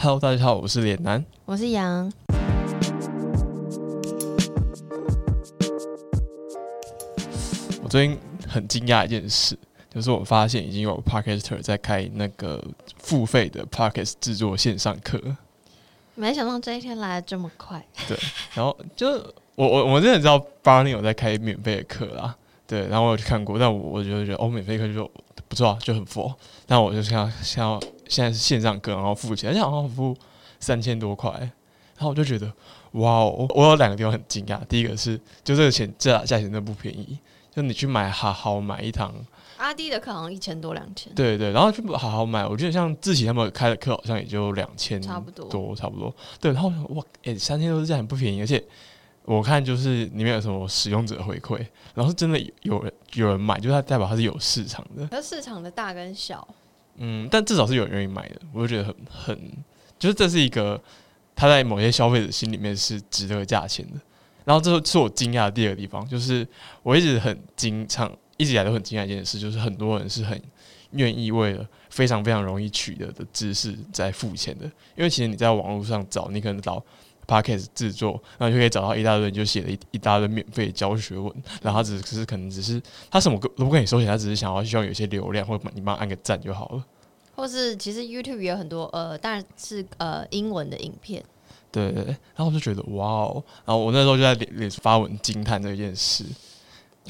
[0.00, 1.24] Hello，大家好，我是脸男。
[1.44, 2.12] 我是杨。
[7.82, 8.16] 我最近
[8.46, 9.58] 很惊讶一件事，
[9.92, 12.64] 就是我发现已经有 Podcaster 在开那个
[12.98, 15.20] 付费的 Podcast 制作线上课。
[16.14, 17.84] 没想到这一天来的这么快。
[18.06, 18.16] 对，
[18.54, 19.24] 然后就是
[19.56, 22.36] 我我我真的知道 Barney 有在开免费的课啦，
[22.68, 25.10] 对，然后我有去看过，但我我就觉得哦，免费课就
[25.48, 26.32] 不错啊，就很佛。
[26.66, 30.16] 但我就想想要现在是线上课，然后付钱，而且好像付
[30.58, 32.52] 三千多块，然后我就觉得
[32.92, 34.60] 哇哦，我有两个地方很惊讶。
[34.68, 37.18] 第一个是就这个钱这价钱真的不便宜，
[37.54, 39.14] 就你去买好好买一堂
[39.58, 46.14] 阿弟的课好像一千多两千，对对，然后就好好买，我觉得像志奇他们开的课好像也就两千差不多多差不多。
[46.40, 48.62] 对，然后哇，诶，三千多是这样很不便宜，而且
[49.24, 51.58] 我看就是里面有什么使用者回馈，
[51.92, 55.08] 然后是真的有人有人买，就是它代表它是有市场的。
[55.10, 56.46] 那市场的大跟小，
[56.98, 59.52] 嗯，但至少是有人愿意买的，我就觉得很很，
[59.98, 60.80] 就是这是一个
[61.34, 64.00] 他在某些消费者心里面是值得价钱的。
[64.44, 66.46] 然后这是我惊讶的第二个地方，就是
[66.82, 70.40] 我一直很经常一直以来都很惊讶一件事，就是很多人是很
[70.92, 74.64] 愿意为了非常非常容易取得的知识在付钱的。
[74.96, 76.82] 因为其实你在网络上找，你可能找
[77.26, 86.84] podcast 制作，然后就可以找到一大堆就写了一一大堆免费教学文，然后他只是可能只是他什么都不跟你收钱，他只是想要希望有一些流量，或者你帮按个赞就好了。
[87.38, 91.24] 或是其实 YouTube 也有很多呃，当然是呃英文的影片。
[91.70, 96.24] 对对对，然后我就觉得哇哦，然后我那时候就在脸脸发文惊叹这件事。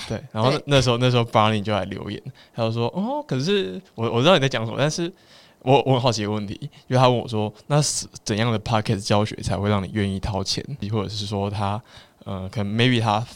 [0.07, 2.23] 对，然后那那时候那时候 Barney 就来留言，
[2.55, 5.11] 他就说哦，可是我我知道你在讲什么，但是
[5.61, 10.63] 我我很好奇一个问题，因为他问我说，那是怎样的 Pocket 教学才会让你愿意掏钱，
[10.93, 11.83] 或者是说他
[12.27, 13.27] 呃，可能 maybe 他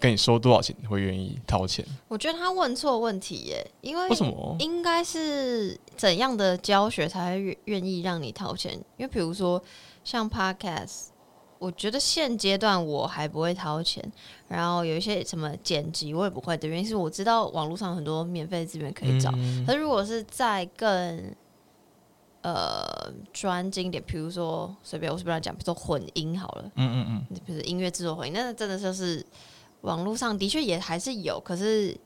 [0.00, 1.84] 跟你收多少钱会愿意掏钱？
[2.08, 4.56] 我觉得他问错问题耶，因为为什么？
[4.60, 8.72] 应该是怎样的教学才会愿愿意让你掏钱？
[8.96, 9.60] 因为比如说
[10.04, 11.08] 像 Podcast，
[11.58, 14.00] 我觉得现阶段我还不会掏钱，
[14.46, 19.66] 然后有一些什么剪辑我也不会的原因是我知道网络上很多免费资源可以找，嗯。
[19.66, 21.34] 可是如果是在更
[22.42, 29.26] 呃专精一点，比如说随便我随便讲，比如说混音好了，嗯嗯嗯，比如音乐制作混音，那真的就是
[29.80, 31.96] 网络上的确也还是有，可是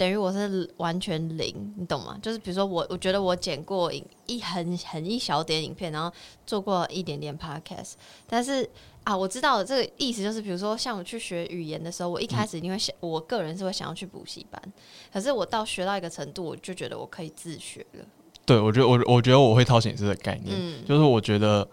[0.00, 2.18] 等于我是完全零，你懂吗？
[2.22, 6.10] 就是比如说我我觉得我剪过影一很很一小点影片，然后
[6.46, 7.92] 做过一点点 podcast，
[8.26, 8.66] 但是。
[9.02, 14.62] 啊，我知道了，这个意思就是，比如说像我去学语言的时候，我一开始一定会想，我个人是会想要去补习班，
[15.10, 18.04] 可是我到学到一个程度，我就觉得我可以自学了。
[18.44, 21.66] 对我觉得我我觉得我会掏钱这个概念，嗯，就是我觉得，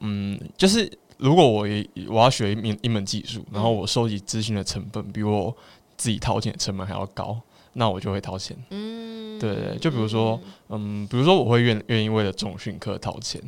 [0.00, 5.56] 嗯，就是如果我也我要学一门一门技术，然后我收集资讯的成本比我
[5.96, 7.40] 自己掏钱的成本还要高，
[7.76, 8.56] 那我就会掏钱。
[8.70, 13.40] 嗯，对对对就比如说嗯，比如说我会愿愿意为了重训课掏钱，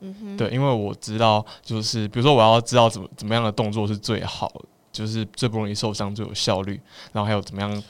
[0.00, 4.52] 嗯哼，对，因为我知道就是比如说我要知道怎么怎么样的动作是最好，
[4.92, 6.80] 就是最不容易受伤、最有效率，
[7.12, 7.82] 然后还有怎么样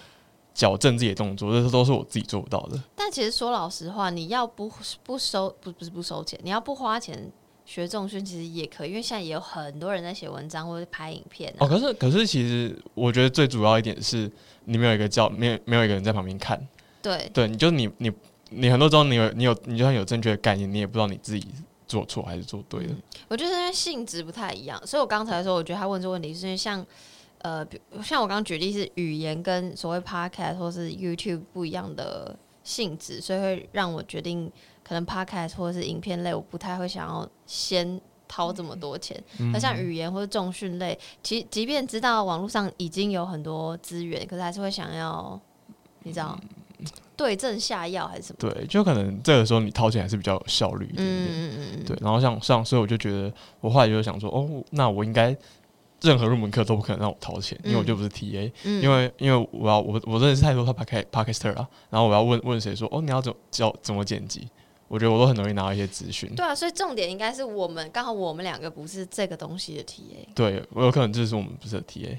[0.55, 2.83] 矫正自己的动作，这些都是我自己做不到的。
[2.95, 4.71] 但其实说老实话，你要不
[5.03, 7.31] 不收不不是不收钱，你要不花钱
[7.67, 11.61] 学重训，其实也可以，因为现在也有很多人在写文章或者拍影片、啊。
[11.61, 14.31] 哦，可是可是其实我觉得最主要一点是
[14.65, 16.59] 你没有一个教，没有没有一个人在旁边看，
[17.03, 18.11] 对，对，你就你你
[18.51, 21.47] 你很多时候你有你有你就算有正确的概念，你也不知道你自己
[21.89, 22.95] 做错还是做对的。
[23.29, 26.87] 我觉得因为性质不太一样，所以我刚才说，我觉得他问这个问题是因为像
[27.39, 34.51] 呃，比像我刚刚举例是语言跟所谓 podcast 或是 YouTube 不一样的性质，所以会让我决定
[34.87, 39.21] 可能 podcast 或者是影片类，我不太会想要先掏这么多钱。
[39.53, 45.41] 那、像语言或者重训类，其即便知道网络上已经有很多资源，可是还是会想要，
[46.05, 46.39] 你知道。
[47.17, 48.37] 对症下药还是什么？
[48.39, 51.09] 对，就可能这个时候你掏钱还是比较有效率一点点。
[51.09, 53.33] 嗯嗯嗯嗯，对，然后像像，所以我就觉得，
[53.63, 55.35] 我后来就想说，哦，那我应该
[56.03, 64.47] 任何入门课都不可能让我掏钱，因为我就不是 TA，、嗯因为因为我要我我认识太多他 Pod Podcaster 了，然后我要问问谁说，哦，你要怎么教怎么剪辑？
[64.89, 66.35] 我觉得我都很容易拿到一些资讯。
[66.35, 70.35] 对啊，所以重点应该是我们刚好我们两个不是这个东西的 TA。
[70.35, 72.19] 对，我有可能就是我们不是 TA，、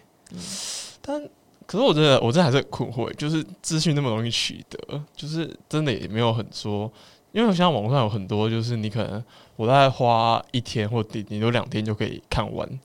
[1.01, 1.29] 但嗯
[1.65, 6.89] 可是我真的我真的还是很困惑，就是资讯那么容易取得，就是真的也没有很说，
[7.33, 9.21] 因为我想网络上有很多，就是你可能
[9.57, 12.79] 我大概花一天或顶顶多两天就可以看完，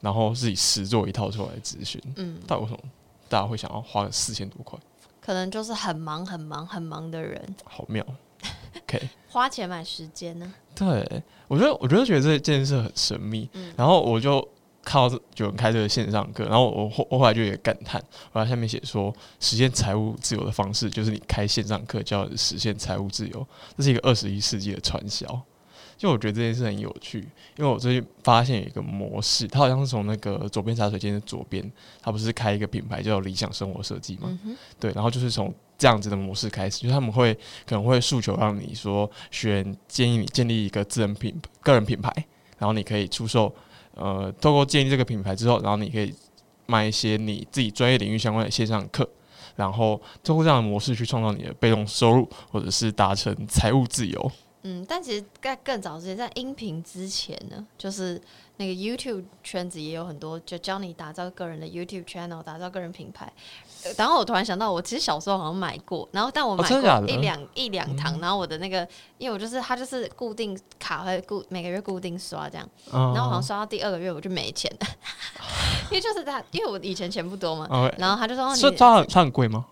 [0.00, 2.80] 然后自己实做一套出来的资讯，嗯，到底为什么
[3.30, 4.78] 大家会想要花四千多块？
[5.22, 8.04] 可能就是很忙、很忙、很忙的人，好妙
[8.82, 9.08] OK。
[9.28, 10.54] 花钱买时间呢。
[10.74, 14.40] 对，我觉得我觉得觉得这件事很神秘，嗯然后我就
[14.82, 18.02] 看到这有人开这个线上课，然后我后我后来就也感叹，
[18.32, 23.46] 我在下面写说，实现财务自由的方式就是你开线上课，教人实现财务自由，
[23.76, 25.26] 这是一个二十一世纪的传销。
[25.96, 27.20] 就我觉得这件事很有趣，
[27.56, 31.70] 因为我最近发现有一个模式，它好像是从那个左边茶水间的左边，
[32.02, 34.36] 它不是开一个品牌叫理想生活设计嘛？
[34.44, 37.34] 嗯，对，然后就是从这样子的模式开始，就是他们会
[37.66, 42.10] 可能会诉求让你说选建议你建立一个自人品个人品牌，
[42.58, 43.52] 然后你可以出售，
[43.94, 46.14] 呃，透过建立这个品牌之后，然后你可以
[46.66, 49.08] 卖一些你自己专业领域相关的线上课，
[49.56, 54.32] 然后通过这样的模式去创造你的被动收入，或者是达成财务自由。
[54.66, 58.18] 嗯，但其实在更早之前，在音频之前呢，就是
[58.56, 63.30] 那个 YouTube 圈子也有很多，就教你打造个人的 YouTube channel，打造个人品牌。
[63.84, 68.86] 呃然后我突然想到，我其实小时候好像买过，然后但我买过一两、一两堂，然后我的那个，
[69.18, 74.86] 因为我就是它就是固定卡会固每个月固定刷这样，然然后好像刷到第二个月我就没钱了，
[75.90, 77.66] 因为就是他，因为我以前钱不多嘛
[77.98, 79.66] 然后他就说哦你是它很它很贵吗？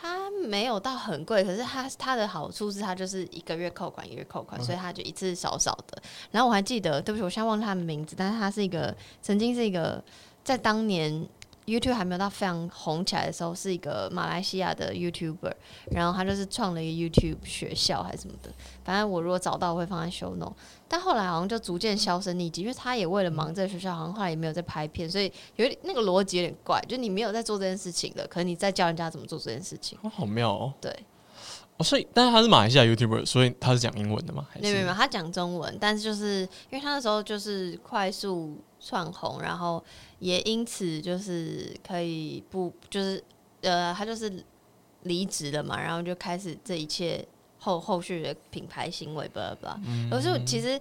[0.00, 6.00] 它没有到很贵，可是它它的好处是它就是一个月扣款，一个月扣款，所以它就一次少少的。
[6.30, 10.02] 然后我还记得，对不起，我现在忘了他的名字，但是他是一个曾经是一个
[10.44, 11.26] 在当年
[11.68, 15.52] YouTube 还没有到非常红起来的时候，是一个马来西亚的 YouTuber，
[15.90, 18.50] 然后他就是创了一个 YouTube 学校还是什么的，
[18.84, 20.54] 反正我如果找到我会放在 show note。
[20.90, 29.98] 但后来好像就逐渐销声匿迹，因为他也为了忙这个学校，好像后来也没有在拍片，所以有点那个逻辑有点怪，就你没有在做这件事情的，可能你在教人家怎么做这件事情。
[30.00, 30.72] 哦，好妙哦！
[30.80, 30.90] 对，
[31.76, 34.46] 哦，所以但是他是马来西亚 YouTuber，所以他是讲英文的吗？
[34.48, 36.40] 还是没有没有没有，他讲中文，但是就是
[36.70, 39.82] 因为他那时候就是快速窜红，然后
[40.18, 43.22] 也因此就是可以不就是
[43.62, 44.44] 呃，他就是
[45.02, 47.26] 离职了嘛，然后就开始这一切
[47.58, 49.80] 后后续的品牌行为巴拉巴拉。
[50.10, 50.80] 可是其实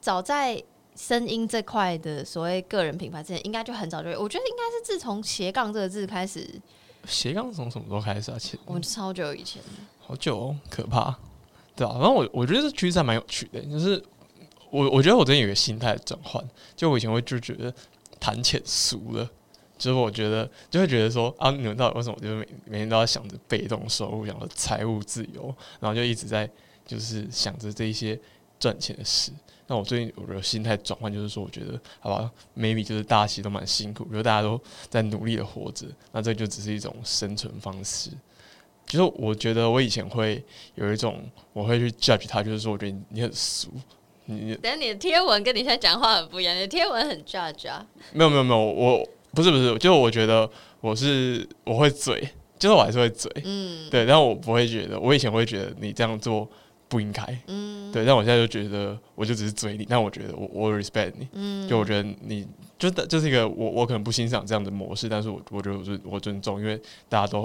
[0.00, 0.62] 早在
[0.96, 6.48] 声音这块的所谓个人品牌之前，应该就很早就，我觉得应该是自从斜杠这个字开始，
[7.06, 8.38] 斜杠从什么时候开始啊？
[8.38, 9.62] 其实我们超久以前。
[10.00, 11.16] 好久哦，可怕，
[11.74, 11.92] 对啊。
[11.98, 14.02] 然后我我觉得这趋势还蛮有趣的，就是
[14.70, 16.42] 我我觉得我最近有个心态转换，
[16.74, 17.72] 就我以前会就觉得
[18.18, 19.30] 谈钱俗了。
[19.78, 26.48] 就是我觉得就会觉得说啊，你们到底为什么就是每每天都要想着被动收入，想着财务自由，然后就一直在
[26.86, 28.18] 就是想着这一些
[28.58, 29.30] 赚钱的事。
[29.66, 34.58] 那我最近我的心态转换就是说，我觉得好吧，maybe 就是大家其实都蛮辛苦，比如大家都
[34.88, 38.10] 在努力的活着，那这就只是一种生存方式。
[38.86, 40.42] 就是我觉得我以前会
[40.76, 43.70] 有一种我会去 judge 他，就是说我觉得你很俗，
[44.26, 44.54] 你你。
[44.56, 47.84] 等下你的贴文跟你现在讲话很不一样，你的贴文很 judge 啊。
[48.12, 50.48] 没有没有没有，我不是不是，就是我觉得
[50.80, 52.28] 我是我会嘴，
[52.58, 53.88] 就是我还是会嘴，嗯。
[53.90, 56.48] 对，但我不会觉得，我以前会觉得你这样做
[56.88, 57.90] 不应该，嗯。
[57.92, 62.46] 对，但我现在就觉得我就只是嘴你，但我觉得我我 respect 你，嗯，就我觉得你
[62.78, 66.78] 就就是一个我我可能不欣赏这样的模式，但是我我觉得我是我尊重，因为
[67.08, 67.42] 大家都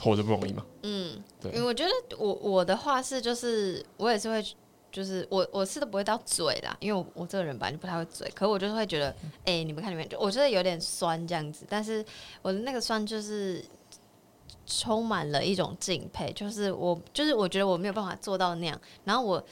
[0.00, 1.50] 活着不容易嘛，嗯，对。
[1.52, 4.44] 因为我觉得我我的话是就是我也是会，
[4.90, 9.14] 就是我我是都不会到嘴啦，因为我我这个人本来就不太会嘴，可我就是会觉得，
[9.44, 12.04] 哎、你们看里面，就我觉得有点酸这样子，但是
[12.42, 13.64] 我的那个酸就是
[14.66, 19.44] 充满了一种敬佩，就是我就是我觉得我没有办法做到那样，然后我。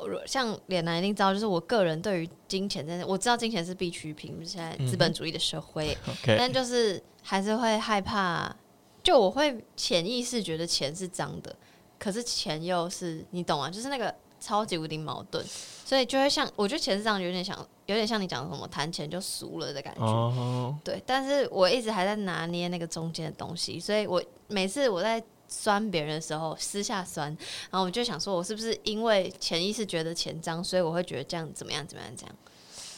[0.00, 5.98] 我像脸男一定知道，就是我个人对于金钱真的，我知道金钱是必需品，现在资本主义的社会
[6.38, 8.54] 但就是还是会害怕，
[9.02, 11.52] 就我会潜意识觉得钱是脏的，
[11.98, 15.44] 可是钱又是你懂啊，就是那个超级无敌矛盾，
[15.84, 17.56] 所以就会像我觉得钱是脏，有点像
[17.86, 27.28] 有点像你讲的什么谈钱就俗了的感觉，哦，对，但是我一直还在拿捏那个中间的东西，所以我每次我在酸别人的时候，私下酸，
[27.70, 32.34] 然后我就想说，我是不是因为潜意识觉得钱脏，所以我会觉得这样怎么样怎么样这样，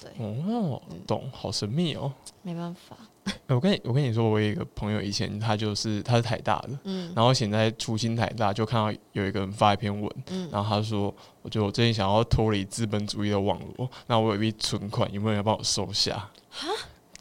[0.03, 2.13] 对，哦，懂，好神秘哦。
[2.43, 2.97] 没办法，
[3.31, 16.29] 欸我跟你我跟你说，我有一个朋友，以前他就是他是台大的，嗯然后现在出新台大就看到有一个人发一篇文，嗯，然后他说，我觉得我最近想要脱离资本主义的网络，那我有一笔存款，有没有人帮我收下？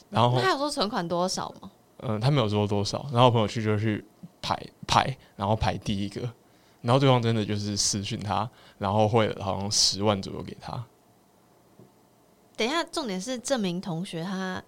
[0.10, 1.72] 然后那他有说存款多少吗？
[2.02, 4.04] 嗯、他没有说多少，然后我朋友去就去
[4.42, 6.22] 排排，然后排第一个，
[6.82, 10.82] 然后对方真的就是私讯他，然后汇了好像十万左右给他，
[12.56, 14.64] 等一下，重点是这名同学他，哈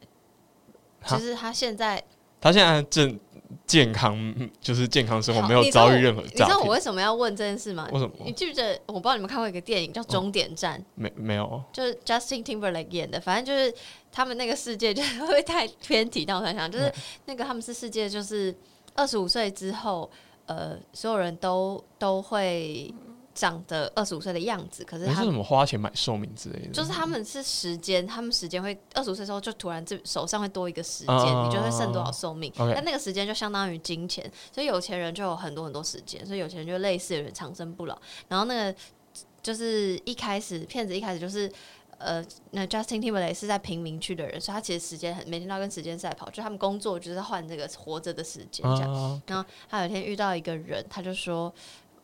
[1.08, 2.04] 就是他现在
[2.40, 3.20] 他现在正
[3.68, 4.18] 健康，
[4.60, 6.68] 就是健康生活，没有遭遇任何你知道我。
[6.68, 7.88] 为什么要问这件事吗？
[7.92, 8.14] 为什么？
[8.26, 8.80] 你记不记得？
[8.86, 11.62] 我不知道你们看过一个电影叫《终点站》，没没有？
[11.74, 13.74] 就是 Justin Timberlake 演的，反正就是
[14.12, 16.26] 他们那个世界，就是会太偏题？
[16.26, 16.92] 但我突然想，就是
[17.26, 18.56] 那个他们是世界，就是
[18.96, 20.10] 二十五岁之后，
[20.46, 22.94] 呃，所有人都都会
[23.42, 26.72] 长得二十五岁的样子，可是他是什么花钱买寿命之类的？
[26.72, 32.54] 就是他们是时间，他们时间会二十五岁时候就突然这手上会多一个时间，啊你就会剩多少寿命。
[32.56, 38.00] 但那个时间就相当于金钱，所以有钱人就有很多很多时间，所以有钱人就类似有点长生不老。
[38.28, 38.76] 然后那个
[39.42, 41.52] 就是一开始骗子一开始就是。
[42.04, 48.92] 呃，那 Justin Timberlake 是在贫民区的人，所以他其实时间很每天都要跟时间赛跑，就他们工作就是换这个活着的时间这样。
[48.92, 51.54] 啊，然后他有一天遇到一个人，他就说：“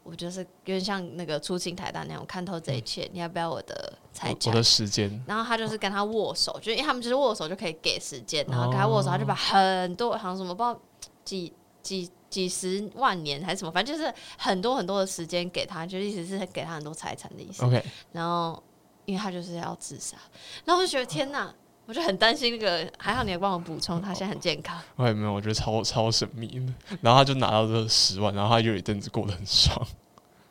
[0.10, 10.80] 我就是有点像那个出清台大那样，我看透这一切，你要不要我的财产我我的时间，？”然后他就是跟他握手，就因为他们就是握手就可以给时间，然后跟他握手，他就把很多好像什么不知道
[11.26, 17.66] 几几几十万年还是什么，反正就是很多很多的时间给他，就意思是给他很多财产的意思。
[17.66, 17.84] OK，
[18.14, 18.62] 然后
[19.06, 20.18] 因为他就是要自杀，
[20.64, 21.54] 然后我就觉得天哪，
[21.88, 24.78] 我就很担心那个，还好你也帮我补充，他现在很健康。
[24.98, 26.74] 我 也没有，我觉得超超神秘的。
[27.02, 29.88] 然后他就拿到这十万，然后他就有一阵子过得很爽。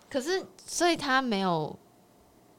[0.08, 1.78] 可是，所以他没有，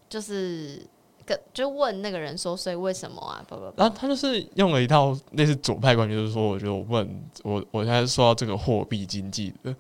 [0.08, 0.86] 就是
[1.26, 3.44] 跟就问那个人说，所以为什么啊？
[3.48, 9.76] 不不不，然后他就是用了一套类似左派观点，就是说，我觉得我不能，我我现在受到这个货币经济的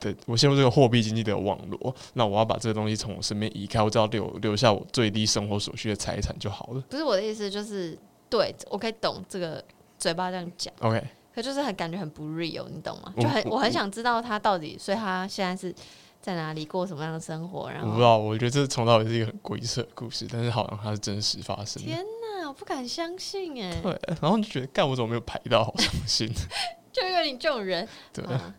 [0.00, 6.80] 的，我陷入这个货币经济的网络，那我要把这个东西从我身边移开，我只要留留下我最低生活所需的财产就好了。
[6.88, 7.98] 不是我的意思，就是
[8.28, 9.62] 对我可以懂这个
[9.98, 11.02] 嘴巴这样讲，OK，
[11.34, 13.12] 可就是很感觉很不 real，你懂吗？
[13.18, 15.74] 就很我我很想知道他到底，所以他现在是
[16.20, 21.88] 在哪里过什么样的生活，然后我不知道，我觉得这从头到尾是一个很鬼扯的故事，但是好像它是真实发生的。
[21.88, 25.64] 天哪，我不敢相信哎，对，然后就觉得，干我怎么没有排到？
[25.64, 26.28] 好伤心。
[26.92, 28.24] 就因为你这种人，对。
[28.24, 28.54] 啊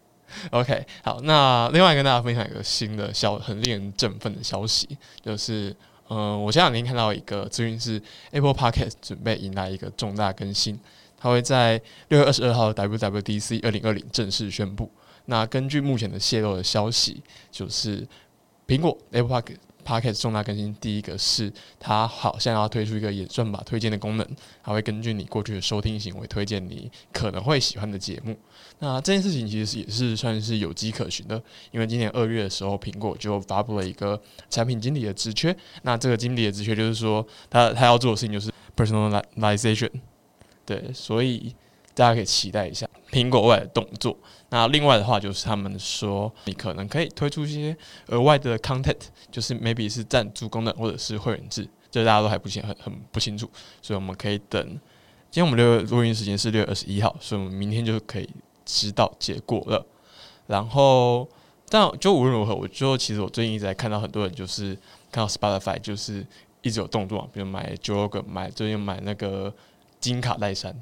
[0.51, 5.75] OK，好，那另外跟大家分享一个新的消，很令人振奋的消息，就是，
[6.09, 10.79] 嗯、我前两天看到一个资讯是 Apple Podcast 准备迎来一个重大更新，
[11.17, 14.91] 它会在六月二十二号 WWDC 二零二零正式宣布。
[15.25, 18.07] 那根据目前的泄露的消息，就是
[18.65, 19.55] 苹果 Apple Podcast
[19.85, 24.27] Podcast 重大更新，第一个是它好像要推出一个演算法推荐的功能，
[24.61, 28.37] 它会根据你过去的收听行为推荐你可能会喜欢的节目。
[28.79, 31.41] 那这件事情其实也是算是有迹可循的，
[31.71, 35.55] 因为今年二月的时候，苹果就发布了一个产品经理的职缺。
[35.81, 39.89] 那这个经理的职缺就是说，他他要做的事情就是 personalization，
[40.63, 41.55] 对，所以
[41.95, 44.15] 大家可以期待一下苹果外的动作。
[44.49, 47.75] 那另外的话，就是他们说你可能可以推出一些
[48.09, 48.95] 额外的 content，
[49.31, 53.49] 就是 maybe 是赞助功能或者是会员制，这大家都还不清很很不清楚，
[53.81, 54.79] 所以我们可以等。
[55.29, 58.29] 今天我们六月录音时间是六月二十一号，所以我们明天就可以
[58.67, 59.83] 知道结果了。
[60.45, 61.27] 然后，
[61.69, 64.77] 但就无论如何，我就其实我最近一直在看到很多人就是
[65.11, 66.23] 看到 Spotify 就是
[66.61, 69.53] 一直有动作，比如买 Joe 买最近买那个
[69.99, 70.75] 金卡戴珊，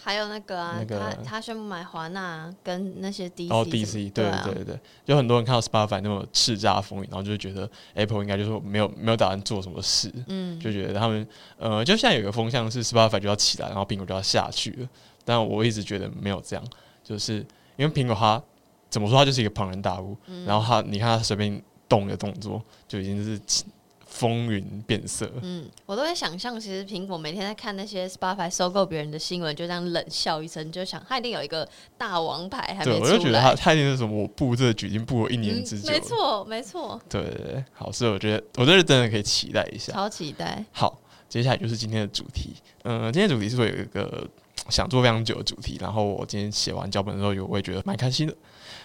[0.00, 4.42] 还有那个啊，那个他他宣布买华纳跟那些 D，然后 DC，对啊。
[4.44, 4.64] 对对。
[4.64, 14.88] 对，有很多人看到 Spotify 那么叱咤风云，然后就会觉得 Apple 应该就是没有没有打算做什么事，嗯，就觉得他们呃，就现在有个风向是 Spotify 就要起来，然后苹果就要下去了。
[15.24, 16.64] 但我一直觉得没有这样，
[17.08, 17.36] 就是
[17.76, 18.42] 因为苹果它
[18.90, 23.64] 怎么说，它就是一个庞然大物，嗯然后它你看它随便动一个动作，就已经是起
[24.04, 25.30] 风云变色。
[25.42, 33.12] 嗯，我都会想象，其实苹果每天在看那些 Spotify 收购别人的新闻，就这样冷笑一声，就想他一定有一个大王牌还没对，出来。
[33.12, 35.90] 我就觉得它它一定是什么，我布这个局已经布了一年之久。
[35.90, 39.92] 嗯没错，没错，对对对，好，所以我觉得我觉得真的可以期待一下。
[39.92, 40.64] 超期待。
[40.72, 40.98] 好，
[41.28, 42.54] 接下来就是今天的主题。
[42.84, 44.26] 嗯、今天的主题是会有一个
[44.68, 48.34] 想做非常久的主题，然后我今天写完脚本的时候，有我也觉得蛮开心的。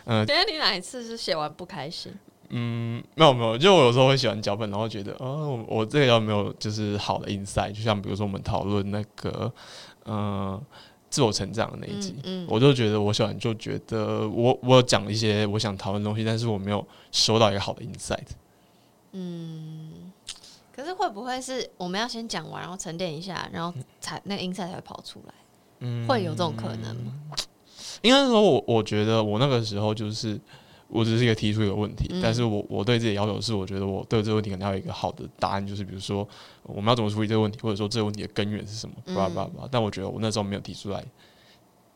[0.05, 2.13] 嗯、今天你哪一次是写完不开心？
[2.49, 7.71] 嗯，没有没有，就我有时候会写完脚本，然后觉得，哦，我我这个有没有就是好的 insight？
[7.71, 9.51] 就像比如说我们讨论那个，
[10.05, 10.61] 嗯、
[11.09, 18.27] 自我成长的那一集，嗯嗯我就觉得我写完就觉得我我有讲一些我想讨论的东西，但是我没有收到一个好的 insight。
[19.13, 20.11] 嗯，
[20.75, 25.33] 可是会不会是我们要先讲完，然后沉淀一下，然后才那个 insight 才会跑出来？
[25.83, 27.13] 嗯会有这种可能吗？
[28.01, 30.39] 应该说我，我觉得我那个时候就是，
[30.87, 36.27] 我只是一个提出一个问题，嗯但是我我对自己的要求是，我觉得我对这个问题可能要有一个好的答案，就是比如说
[36.63, 39.67] 我们要怎么处理这个问题，或者说这个问题的根源是什么，嗯叭叭叭。
[39.71, 41.03] 但我觉得我那时候没有提出来，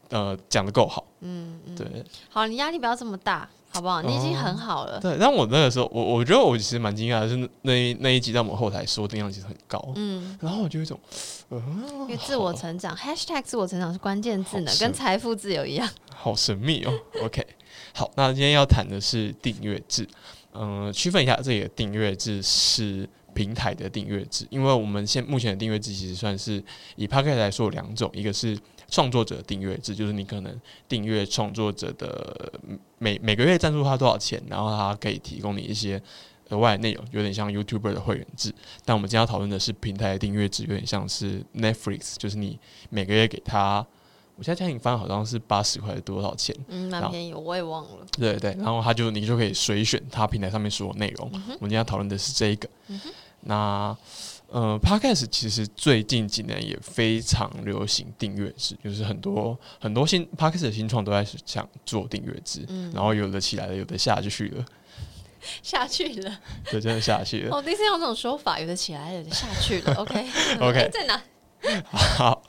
[0.09, 4.01] 呃，讲的够好，嗯嗯，对好，你压力不要这么大，好不好？
[4.01, 4.99] 你已经很好了。
[4.99, 5.17] 对。
[5.19, 10.99] 但我那个时候，我我觉得我其实蛮惊讶的是那那一那一集在我们后台说定量其实很高，嗯，然后我就有一种，
[11.49, 15.89] 因为自我成长，#hashtag 自我成长是关键字呢，跟财富自由一样。
[16.15, 16.93] 好神秘哦。
[17.23, 17.45] OK，
[17.93, 20.07] 好，那今天要谈的是订阅制。
[20.59, 26.63] 嗯、区分一下，这里的订阅制是平台的订阅制，因为我们现目前的订阅制其实算是
[26.95, 28.57] 以 p a c k e t 来说有两种，一个是
[28.89, 32.51] 创作者订阅制，就是你可能订阅创作者的
[32.97, 36.01] 每每个月赞助他多少钱，然后他可以提供你一些
[36.49, 38.53] 额外的内容，有点像 YouTuber 的会员制。
[38.85, 42.57] 但我们今天要讨论的是平台的订阅制，有点像是 Netflix，就是你
[42.89, 43.85] 每个月给他
[44.37, 46.55] 我现在家庭翻好像是八十块多少钱？
[46.67, 48.05] 嗯，蛮便宜，我也忘了。
[48.11, 51.27] 对对，然后他就你就可以随选他平台上面所有内容。
[51.33, 52.69] 我们今天要讨论的是这一个。
[53.41, 53.95] 那
[54.49, 64.65] 呃，Podcast 其实最近几年也非常流行订阅制，就是很多很多新 Podcast 的新创都在想做订阅制，然后有的起来了，有的下去了。
[65.61, 66.39] 下去了，
[66.69, 67.55] 对，真的下去了。
[67.55, 69.93] 哦第一次用这种说法，有的起来，有的下去了。
[69.95, 71.21] OK，OK， 在哪？
[71.89, 72.43] 好，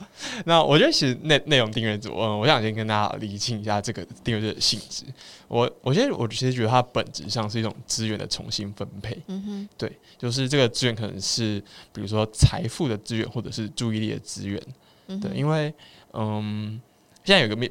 [0.45, 5.03] 那我觉得其实内内容订阅组，嗯，我想先跟大家理清一下这个订阅制的性质。
[5.47, 9.17] 我我觉得我其实觉得它本质上是一种资源的重新分配。
[9.27, 11.59] 嗯哼，对，就是这个资源可能是
[11.91, 14.61] 比如说财富的资源，或者是注意力的资源。
[15.07, 15.73] 对，因为
[16.13, 16.79] 嗯，
[17.23, 17.69] 现在有个面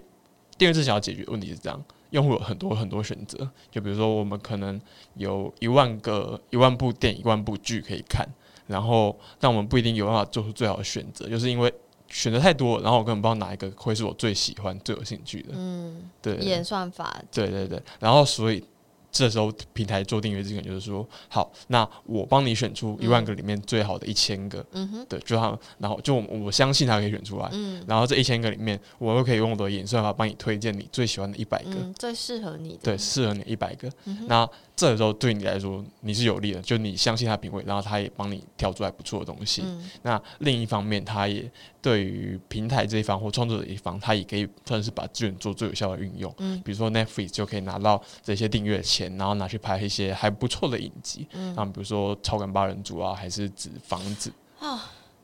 [0.58, 1.82] 订阅制想要解决问题是这样。
[2.10, 4.80] 用户有很多很多选择，就比如说我们可能
[5.16, 8.26] 有一万个一万部电影、一万部剧可以看，
[8.68, 11.74] 然后但我们不一定有办法做出最好的选择，就是因为
[12.06, 15.48] 选择太多，然后我根本不知道哪一个会是我最喜欢、最有兴趣的。
[15.54, 17.20] 嗯，对，演算法。
[17.32, 18.62] 对对对，然后所以。
[19.10, 33.90] 这时候平台做订阅资源就是说，好，那我帮你选出一万个里面最好的一千个，嗯哼，对，就他，然后就我相信他可以选出来，嗯，然后这一千个里面，我又可以用我的演算法帮你推荐你最喜欢的一百个，最适合你的，对，适合你一百个，
[34.26, 34.48] 那。
[34.78, 39.64] 这时候对你来说你是有利的，就你相信他品味，然后他也帮你挑出来不错的东西。
[40.02, 41.50] 那另一方面，他也
[41.82, 46.32] 对于平台这一方或创作者一方，他也可以算是把资源做最有效的运用。
[46.38, 51.26] 嗯，比如说 Netflix 就可以拿到这些订阅钱，然后拿去拍一些还不错的影集。
[51.32, 54.32] 嗯，比如说《超感八人组》啊，还是《纸房子》
[54.64, 54.76] 啊，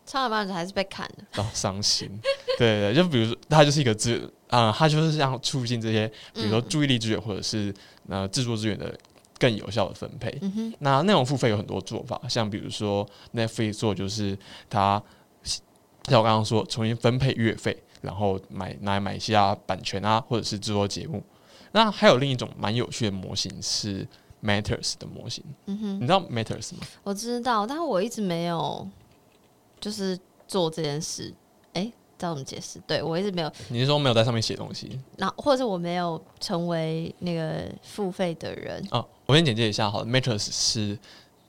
[0.11, 2.11] 《超感八人组》还是被砍的，哦，伤心。
[2.59, 7.73] 对对，就比如说，它就是一个资啊，它就是像促进这些，比如说注意力资源或者是
[8.09, 8.93] 呃制作资源的。
[9.39, 10.41] 更有效的分配。
[10.79, 14.39] 那内容付费有很多做法，像比如说 Netflix 做就是
[14.69, 15.03] 它
[15.43, 21.23] 像我刚刚说重新分配月费，然后买拿来买一下版权啊，或者是制作节目。
[21.73, 24.07] 那还有另一种蛮有趣的模型是
[24.43, 25.43] Matters 的模型。
[25.67, 26.81] 嗯哼，你知道 Matters 吗？
[27.03, 28.89] 我知道，但是我一直没有
[29.81, 31.35] 就是做这件事。
[32.31, 32.81] 怎么解释？
[32.87, 33.53] 对我一直没有。
[33.69, 35.01] 你是说没有在上面写东西？
[35.17, 38.87] 那或者是我没有成为那个付费的人？
[38.91, 40.99] 哦，我先简介一下，好了，Matrix 是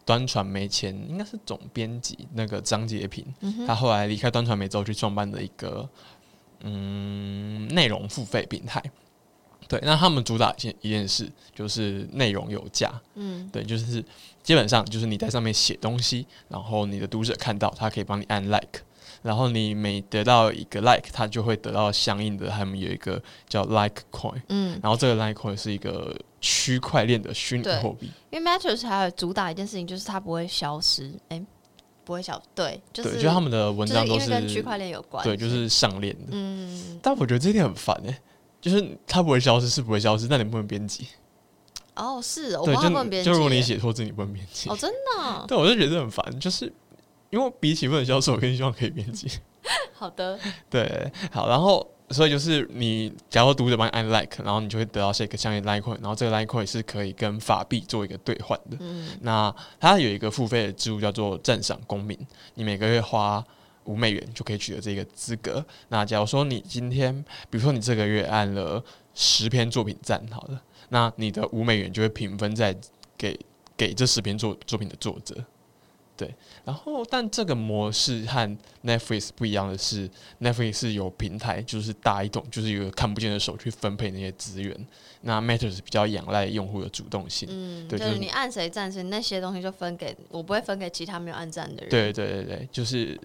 [0.04, 3.26] 端传媒前应该是总编辑那个张杰平，
[3.66, 5.88] 他后来离开端传媒之后去创办的一个
[6.62, 8.84] 嗯内容付费平台。
[9.68, 12.92] 对，那他们主打一件一件事就是内容有价。
[13.16, 14.04] 嗯，对，就是
[14.44, 18.82] 基本上就是你在上面写东西，然后你的读者看到，他可以帮你按 like。
[19.26, 28.12] 然后你每得到一个 like，它就会得到相应的，他们有一个叫 like coin，嗯，然后这个 like coin 是一个区块链的虚拟货币。
[28.30, 31.44] 因为 Matters 还有主打一件事情，就是它不会消失，哎，
[32.04, 36.28] 不会消，对，就是就他们的文章都是跟区块链有关，对，就是上链的。
[36.30, 38.16] 嗯，但我觉得这点很烦哎，
[38.62, 41.08] 就是它不会消失，是不会消失，但你不能编辑。
[41.96, 44.70] 哦，是，我不能编辑，就如果你写错字，你不能编辑。
[44.70, 45.46] 哦，真的？
[45.48, 46.72] 对，我就觉得很烦，就是。
[47.36, 49.30] 因为比起不能销售，我更希望可以编辑。
[49.92, 58.78] 好的，对，好，然后所以就是你，假如读者帮你按 like，然后你就会得到这个相应 like coin，然后这个 like coin 是可以跟法币做一个兑换的。
[58.80, 62.18] 嗯，那它有一个付费的制度叫做赞赏公民，
[62.54, 63.44] 你每个月花
[63.84, 65.66] 五美元就可以取得这个资格。
[65.90, 67.14] 那假如说你今天，
[67.50, 68.82] 比如说你这个月按了
[69.14, 72.74] 十篇作品赞，好了，那你的五美元就会平分在
[73.18, 73.38] 给
[73.76, 75.36] 给这十篇作作品的作者。
[76.18, 84.88] 对，然后但这个模式和 Netflix 不一样的是，Netflix 是有平台，就是大一统，就是有个看不见的手去分配那些资源。
[85.22, 91.90] 那 Matters 比较仰赖用户的主动性，嗯，对，就是你按谁赞谁，那些东西就分给我，不会分给其他没有按赞的人。
[91.90, 93.20] 对对对对，就是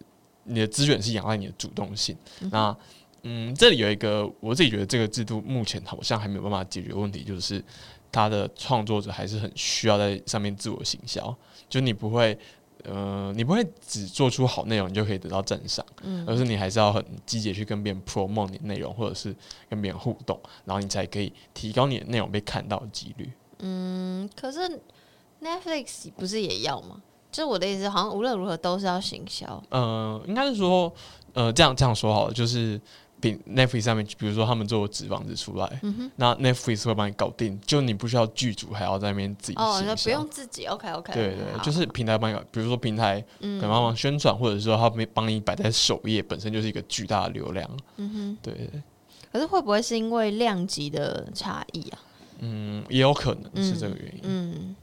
[0.44, 2.16] 你的资源是仰赖你的主动性。
[2.50, 2.76] 那
[3.22, 7.62] 嗯，这里有一个我自己觉得这个制度目前好像还没有办法解决问题，就是
[8.10, 11.32] 他的创作者还是很需要在上面自我行销，
[11.68, 12.36] 就你不会。
[12.84, 19.34] 呃，你不会只做出好内容，你就可以得到赞赏，嗯，而是你还是要很积极去跟别人 promote 你的内容，或者是
[19.68, 23.30] 跟别人互动，然后你才可以提高你的内容被看到的几率。
[23.58, 24.60] 嗯，可是
[25.42, 27.02] Netflix 不是也要吗？
[27.30, 29.62] 就是我的意思，好像无论如何都是要行销。
[29.70, 30.92] 呃，应该是说，
[31.32, 32.80] 呃，这样这样说好了，就是。
[33.20, 35.80] 比 Netflix 上面，比如说他们做纸房子出来，
[36.16, 43.24] 那 Netflix 会帮你搞定，就你不需要剧组还要在那边自己哦，那不用自己，OK OK，对对，就是平台帮你，比如说平台
[43.60, 48.70] 帮忙宣传，或者说他没帮你摆在首页，本身就是一个巨大的流量，嗯哼，对。
[49.32, 51.98] 可是会不会是因为量级的差异啊？
[52.40, 54.20] 嗯，也有可能是这个原因。
[54.24, 54.74] 嗯，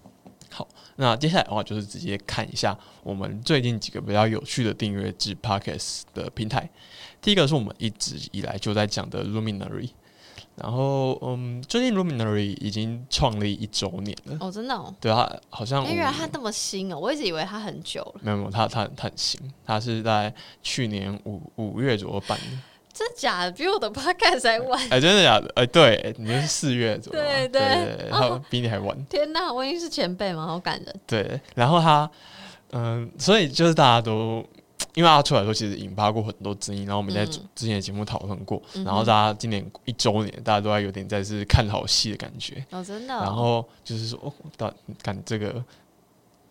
[0.95, 6.67] 那接下来的话就是直接看一下我们最近几个比较有趣的订阅制 podcast 的平台。
[7.21, 9.89] 第一个是我们一直以来就在讲的 Luminary，
[10.55, 14.37] 然后嗯，最近 Luminary 已经创立一周年了。
[14.39, 20.33] 哦，真的哦，对啊，好像哎，原来它那么新哦，我一直以为它很久了，没有没有，它它它很新，它是在
[20.63, 22.45] 去年五五月左右办的。
[22.97, 23.51] 真的假的？
[23.51, 24.81] 比我的 podcast 还晚。
[24.89, 25.51] 哎，真的假的？
[25.55, 28.97] 哎，对，你是四月左右，对对对对，他比你还晚。
[29.05, 30.47] 天哪，我已经是前辈吗？
[30.47, 30.99] 好感人。
[31.05, 32.09] 对，然后他，
[32.71, 34.43] 嗯，所以就是大家都，
[34.95, 43.21] 因为他出来的时候其实引发过很多争议，然后我们在嗯之前的节目讨论过，嗯然后大家今年一周年，大家都在有点在是看好戏的感觉，哦，真的哦。
[43.21, 45.63] 然后就是说，哦，到看这个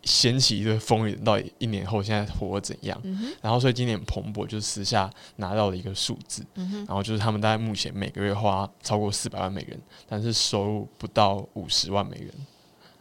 [0.06, 2.98] 掀起一堆风云，到底一年后现在活得怎样？
[3.02, 12.32] 嗯，然后所以今年彭博就私下拿到了一个数字，嗯，然后就是他们大概目前每个月花超过四百万美元，但是收入不到五十万美元。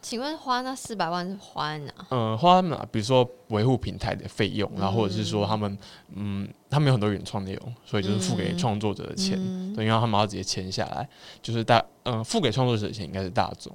[0.02, 1.92] 请问花那四百万是花哪？
[2.10, 2.86] 嗯，花哪？
[2.92, 5.76] 比如说维护平台的费用，然后或者是说他们
[6.14, 8.58] 嗯，他们有很多原创内容，所以就是付给嗯。
[8.58, 9.74] 创作者的钱，嗯。
[9.74, 11.08] 对，因为他们要直接签下来，
[11.42, 13.72] 就是大嗯付给创作者的钱应该是大宗，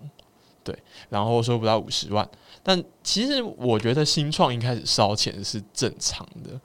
[0.63, 0.73] 对，
[1.09, 2.25] 然后收不到五十万，
[2.63, 6.59] 但其实我觉得新创一开始烧钱是正常的，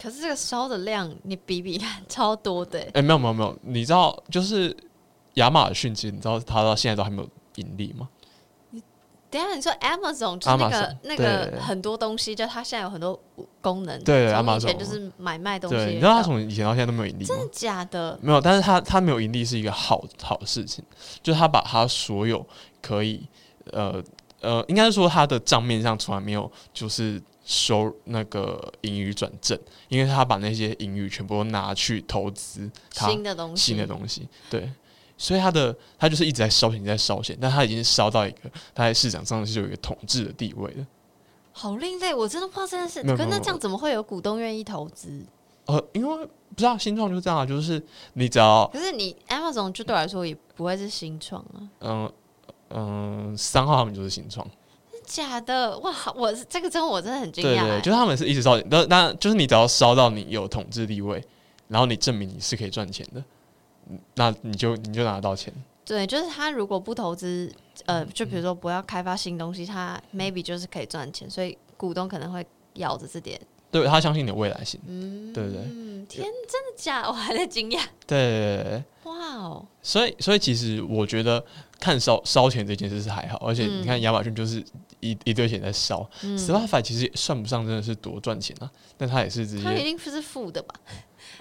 [0.00, 2.90] 可是这个烧的量，你比比看，超多的欸。
[2.94, 4.76] 哎、没有没有没有，你知道就是
[5.34, 8.08] 亚马逊，其实你知道它到现在都还没有盈利吗？
[9.30, 13.18] 等一下你说 Amazon 就是那个那个很多东西，就它现在有很多
[13.62, 13.98] 功能。
[14.04, 15.76] 对从以 Amazon 前就是买卖东西。
[15.76, 17.24] 对，你知道它从以前到现在都没有盈利？
[17.24, 18.18] 真的假的？
[18.20, 20.84] 没有，但是他他没有盈利是一个好好事情，
[21.22, 22.46] 就是他把他所有
[22.82, 23.26] 可以
[23.70, 24.04] 呃
[24.42, 34.70] 呃，应该是说他的账面上从来没有就是收那个盈余转正，因为他把那些盈余全部都拿去投资他新的东西，新的东西，对。
[35.18, 40.86] 所以他的他就是一直在烧钱，在烧钱，但他已经烧到一个他在市场上是有一个统治的地位了。
[41.52, 43.02] 好另类，我真的不知道这件事。
[43.16, 45.24] 可是那这样怎么会有股东愿意投资？
[45.66, 47.80] 呃，因为不知道新创就是这样啊，就是
[48.14, 52.12] 你只要可是你 Amazon 就对我来说也不会是新创啊，嗯
[52.74, 54.46] 嗯三号他们就是新创。
[55.04, 55.78] 假的？
[55.80, 57.80] 哇，我这个真的我真的很惊对对，讶欸。
[57.80, 61.22] 就是他们是一直烧钱，但但就是你只要烧到你有统治地位，
[61.68, 63.22] 然后你证明你是可以赚钱的，
[63.90, 65.52] 嗯那你就你就拿得到钱。
[65.84, 67.52] 对，就是他如果不投资，
[67.86, 73.38] 呃，就比如说不要开发新东西，他 maybe 就是可以赚钱，所以股东可能会咬着这点。
[73.72, 77.08] 对他相信你的未来性，嗯，对对对嗯，天，真的假的？
[77.08, 77.80] 我还在惊讶。
[78.06, 81.44] 对对对对，哇哦，所以所以其实我觉得
[81.82, 84.64] 看烧烧钱这件事是还好，而且你看亚马逊就是
[85.00, 90.72] 一一堆钱在烧嗯，，Spotify 其实也算不上真的是多赚钱啊，但他也是直接，他一定是负的吧？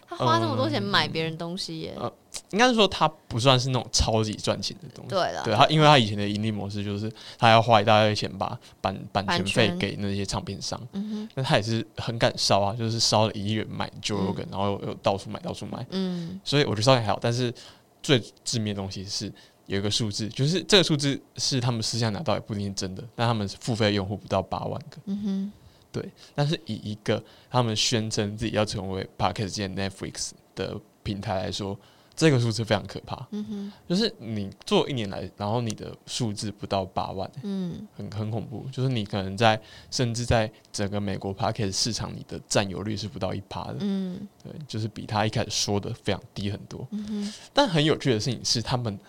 [0.07, 1.93] 他花这么多钱买别人东西耶。
[1.95, 2.11] 呃
[2.51, 5.09] 应该是说他不算是那种超级赚钱的东西。
[5.09, 8.47] 对了，对他，因为他以前的盈利模式就是他要花一大堆钱把
[8.81, 17.53] 版版版权费给那些唱片商，嗯那他也是很敢烧啊，就是烧了一亿元买 Joe Rogan，、然后又到处买到处买，嗯所以我觉得烧钱还好，但是
[18.01, 19.31] 最致命的东西是
[19.71, 25.51] 有一个数字，就是这个数字是他们私下拿到也不一定是真的，但他们付费用户不到八万个，嗯哼，
[25.93, 31.79] 对但是以一个他们宣称自己要成为 p a r k e t 界 Netflix 的平台来说，
[32.17, 37.31] 这个数字非常可怕，嗯哼就是你做一年来，然后你的数字不到八万。
[37.43, 46.85] 嗯很很恐怖，就是你可能在甚至在整个美国 p a r k e t 市场，你的占有率是不到一趴的，嗯对，就是比他一开始说的非常低很多。
[46.91, 48.99] 嗯哼，但很有趣的事情是，他们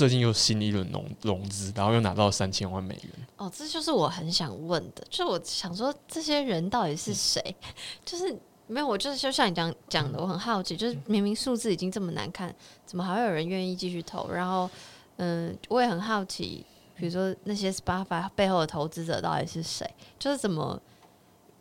[0.00, 3.12] 最近又新一轮融融资，然后又拿到三千万美元。
[3.36, 7.54] 哦，这就是我很想问的，就是我想说这些人到底是谁？
[8.02, 8.34] 就是
[8.66, 12.50] 没有，我就是就像你讲讲的，我很好奇，就是明明数字已经这么难看，
[12.86, 14.30] 怎么还会有人愿意继续投？
[14.30, 14.70] 然后，
[15.18, 16.64] 嗯，我也很好奇，
[16.96, 19.86] 比如说那些 Spotify 背后的投资者到底是谁？
[20.18, 20.80] 就是怎么？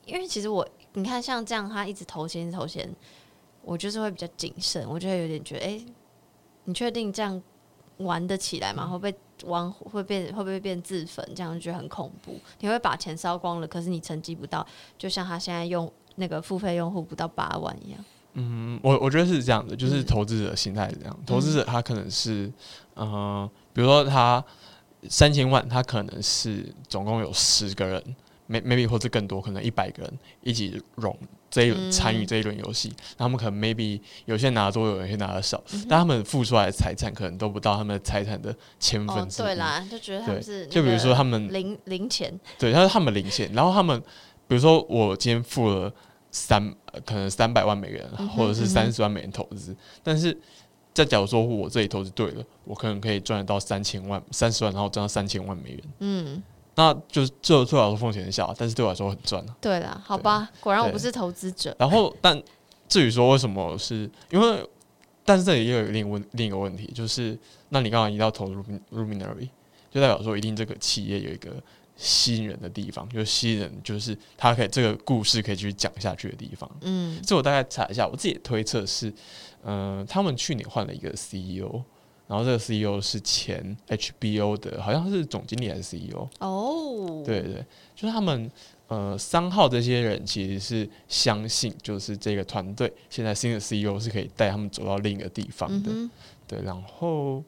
[0.06, 2.90] 因为其实我你看像这样，他一直投钱投钱，
[3.64, 5.86] 我就是会比较谨慎，我就会有点觉得，哎、
[6.64, 7.44] 你确定这样
[8.00, 8.86] 玩得起来吗？
[8.86, 11.26] 会不会玩会变会不会变自焚？
[11.34, 12.38] 这样就觉得很恐怖。
[12.60, 14.66] 你会把钱烧光了，可是你成绩不到，
[14.98, 18.06] 就像他现在用那个付费用户不到八万一样。
[18.34, 22.52] 嗯，我我觉得是这样的，就是嗯投资者心态是这样，投资者他可能是，
[22.96, 24.44] 嗯、比如说他
[25.10, 28.16] 三千万，他可能是总共有十个人
[28.50, 31.18] ，may maybe 或者更多，可能一百个人一起融
[31.50, 31.92] 这一轮嗯。
[31.92, 39.46] 参与这一轮游戏，那他们可能 maybe 有些拿的多，有些拿的少，嗯但他们付出来的财产可能都不到他们的财产的千哦分，之一。
[39.46, 44.00] 对啦，就觉得他们是就比如说他们零零钱，对，他说他们零钱，然后他们
[44.48, 45.92] 比如说我今天付了
[46.32, 50.38] 三呃可能三百万美元，或者是三十万美元投资，但是
[50.94, 55.84] 再假如说我这里投资对了，我可能可以赚得到三千万三十万，然后赚到三千万美元。
[56.00, 56.44] 嗯
[56.80, 59.54] 那就是这对我来说风险很小，但是对我来说很赚啊。
[59.60, 61.76] 对啦，好吧，果然我不是投资者。
[61.78, 62.42] 然后，但
[62.88, 64.66] 至于说为什么是因为，
[65.26, 67.38] 但是这里又有另问另一个问题，就是
[67.68, 68.64] 那你刚刚提到投入
[68.94, 69.50] Luminary，
[69.92, 71.62] 就代表说一定这个企业有一个
[71.98, 76.72] 吸引人的地方，就是吸引人，就是他可以这个故事可以继续讲下去的地方。
[76.80, 79.14] 嗯，这我大概查一下，我自己的推测是，
[79.66, 81.84] 嗯、他们去年换了一个 CEO，
[82.30, 86.30] 然后这个 CEO 是前 HBO 的，好像是总经理还是 CEO。
[86.40, 87.66] 哦，对对，
[87.96, 88.50] 就是他们
[88.88, 95.90] 呃三号这些人其实是相信，就是这个团队现在新的 CEO 是可以带他们走到另一个地方的。
[95.92, 96.12] 嗯，
[96.48, 97.44] 对，然后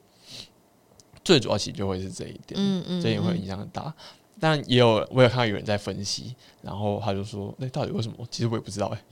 [1.23, 3.93] 最主要其实就会是这一点，嗯嗯，这也会嗯影响很大。
[4.39, 9.03] 但也有我有看到有人在分析，然后他就说：“那、到底为什么？”其实我也不知道哎、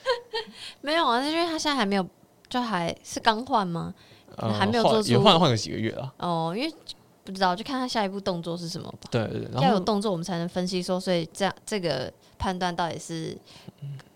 [0.82, 2.06] 没有啊，是因为他现在还没有，
[2.50, 3.94] 就还是刚换吗？
[4.36, 6.12] 呃，还没有换做出也换换个几个月了。
[6.18, 6.74] 哦，因为
[7.24, 9.08] 不知道，就看他下一步动作是什么吧。
[9.10, 13.36] 对对对，要有动作，我们才能分析说，所以这样这个判断到底是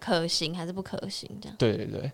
[0.01, 1.31] 可行还是不可行？
[1.41, 2.11] 这样，对对对，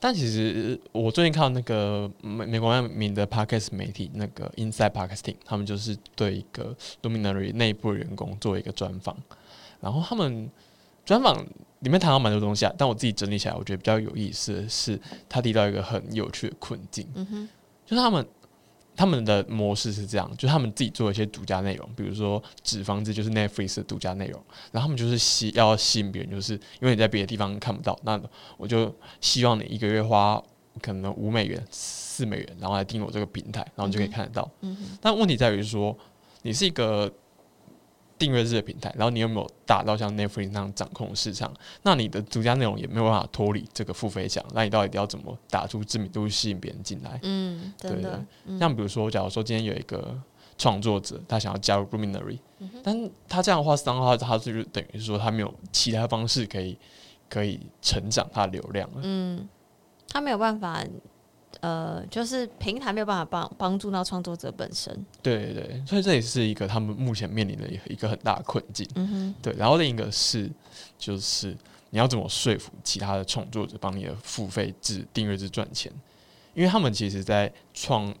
[0.00, 9.14] 但其实我最近看到那个美美国外名的 podcast 媒体那个 Inside Podcasting，他们就是对一个 Luminary 内部员工做一个专访，
[9.80, 10.50] 然后他们
[11.04, 11.44] 专访
[11.80, 17.48] 里面谈到蛮多东西啊，但我自己整理起来，我觉得比较有意思的是，他提到一个很有趣的困境，嗯哼，
[17.84, 18.26] 就是他们
[18.94, 28.20] 他们的模式是这样，就是他们自己做一些独家内容，比如说纸房子就是 Netflix 的独家内容，然后他们就是吸要吸引别人，就是因为你在别的地方看不到，那
[28.56, 30.40] 我就希望你一个月花
[30.80, 34.48] 可能五美元、四美元，然后来订我这个平台，然后你就可以看得到。
[34.60, 35.96] 嗯哼，但问题在于说，
[36.42, 37.12] 你是一个
[38.22, 41.52] 订阅制的平台，然后你有没有打到像 Netflix 那样掌控市场？
[41.82, 47.18] 那你的独家内容也没有办法脱离这个付费墙，那你到底要怎么打出知名度吸引别人进来？
[47.24, 50.16] 嗯，真对的，嗯像比如说，假如说今天有一个
[50.56, 52.38] 创作者，他想要加入 Luminary，、
[52.84, 56.78] 但他这样的话，三号他就是等于说他没有其他方式可以
[57.28, 59.00] 可以成长他的流量了。
[59.02, 59.48] 嗯，
[60.06, 60.80] 他没有办法，
[61.60, 64.92] 呃，就是平台没有办法帮帮助到创作者本身。
[65.22, 68.88] 对对对，所以这也是一个他们目前面临的一个很大的困境。
[68.94, 70.50] 嗯哼，对，然后另一个是
[70.98, 71.56] 就是
[71.90, 75.92] 你要怎么说服其他的创作者帮你的付费制订阅制赚钱？
[76.54, 78.12] 因为他们其实在创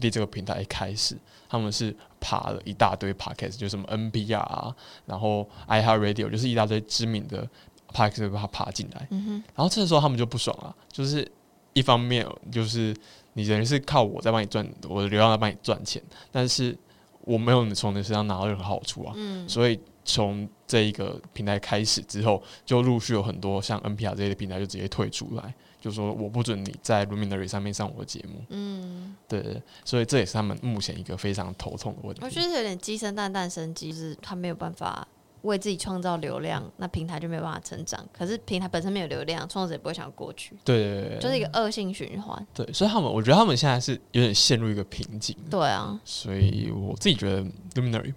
[0.00, 1.16] 立这个平台一开始，
[1.48, 7.46] 他们是爬了一大堆 podcast，就什么 NPR 啊，然后 iHeartRadio，就是一大堆知名的
[7.92, 9.06] podcast 把它爬进来。
[9.10, 11.30] 嗯哼，然后这个时候他们就不爽了，就是
[11.76, 12.96] 一方面就是
[13.34, 16.74] 你人是靠我在帮你赚我的流量在帮你赚钱，但是
[17.20, 19.46] 我没有从你身上拿到任何好处啊，嗯。
[19.46, 32.22] 所以从这一个平台开始之后，就陆续有很多像 NPR 这些平台就直接退出来，就说我不准你在 Luminary 上面上我的节目，嗯，对对对，所以这也是他们目前一个非常头痛的问题。
[32.24, 35.06] 我觉得有点鸡生蛋，蛋生鸡，就是他没有办法
[35.46, 38.06] 为自己创造流量，那平台就没有办法成长。
[38.12, 42.46] 可是平台本身没有流量，创作者也不会想过去，对对对对，就是一个恶性循环。
[42.52, 47.42] 对，所以他们我觉得他们现在是有点陷入一个瓶颈，对啊，所以我自己觉得
[47.74, 48.12] Luminary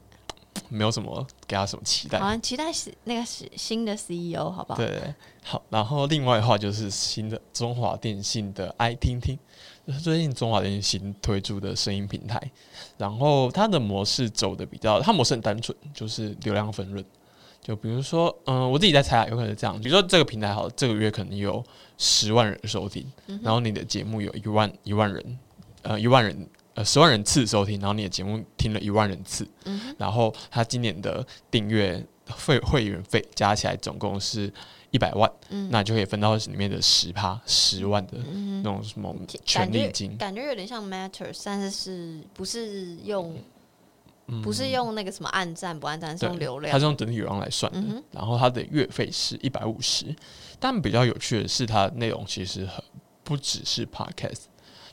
[0.67, 2.27] 没有什么给他什么期待好。
[2.27, 4.77] 像期待是那个是新的 CEO，好不好？
[4.77, 5.13] 对
[5.43, 9.37] 好，然后另外的话就是新的中华电信的 i 听听，
[9.87, 12.51] 就是最近中华电信新推出的声音平台，
[12.97, 17.03] 然后它的模式走的比较，它模式很单纯，就是流量分润。
[17.61, 19.79] 就比如说，嗯、我自己在猜啊，有可能是这样。
[19.79, 21.63] 比如说这个平台好，这个月可能有
[21.97, 23.05] 十万人收听，
[23.41, 25.39] 然后你的节目有一万一万人，
[25.81, 26.47] 呃，一万人。
[26.75, 29.45] 呃，十万人次收听，然后你的节目听了一万人次，
[29.97, 34.53] 然后他今年的订阅会会员费加起来总共是
[34.91, 35.29] 一百万，
[35.71, 38.19] 那就可以分到里面的十趴十万的
[38.63, 40.15] 那种什么权利金。
[40.15, 43.35] 感觉有点像 Matter，但是是不是用、
[44.43, 46.71] 不是用那个什么暗赞不暗赞，是用流量。
[46.71, 46.85] 它是。
[46.85, 50.15] 用整体流量来算的，嗯然后它的月费是一百五十，
[50.59, 52.83] 但比较有趣的是，它的内容其实很
[53.23, 54.43] 不只是 podcast，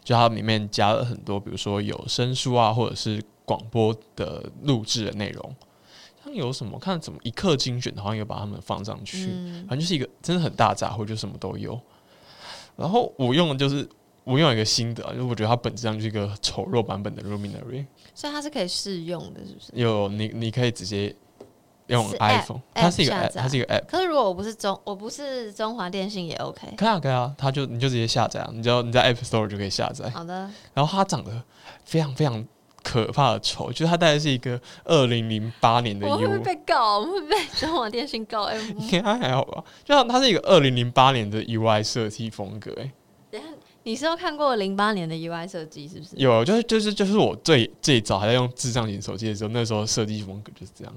[0.05, 5.57] 就它里面加了很多，比如说有声书啊，或者是广播的录制的内容，
[6.25, 9.67] 像有什么我看怎么一刻精选，好像有把它们放上去，嗯。
[9.69, 11.81] 反正就是一个真的很大杂烩，就什么都有。
[12.77, 13.89] 然后我用的就是
[14.25, 19.71] 我用了一个新的啊，就是我觉得它本质上就是一个丑陋版本的 Luminary，所以它是可以试用的，是不是？
[19.75, 21.15] 有你你可以直接
[21.89, 23.85] 用 iPhone，app- 它是一个 app 它是一个 app。
[23.87, 26.75] 可是如果我不是中，我不是中华电信也 OK。
[26.77, 30.09] 可以啊，可以啊，它就你就直接下载啊，你只要你在 App Store 就可以下载。
[30.11, 31.31] 好的，然后它长得
[31.85, 32.43] 非常非常
[32.83, 37.01] 可怕的丑，就是它大概是一个二零零八年的我会不会被告？
[37.01, 38.45] 我会被中华电信告？
[38.45, 39.63] 哎、应该 还好吧？
[39.85, 42.93] 就像它是一个二零零八年的 UI 设计风格、欸，等一下
[43.87, 46.17] 你是有看过零八年的 UI 设计是不是？
[46.17, 50.93] 有，就是就是就是我最最早还在用智障型手机的时候，那时候设计风格就是这样，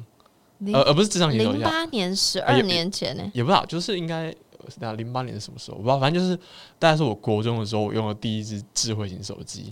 [0.57, 4.33] 零呃，而不是智障型手机啊，零八年十二年前呢、也不知道，就是应该
[4.79, 6.35] 那零八年是什么时候，我不知道，反正就是
[6.79, 9.71] 大概是我国中的时候，我用了第一只智慧型手机，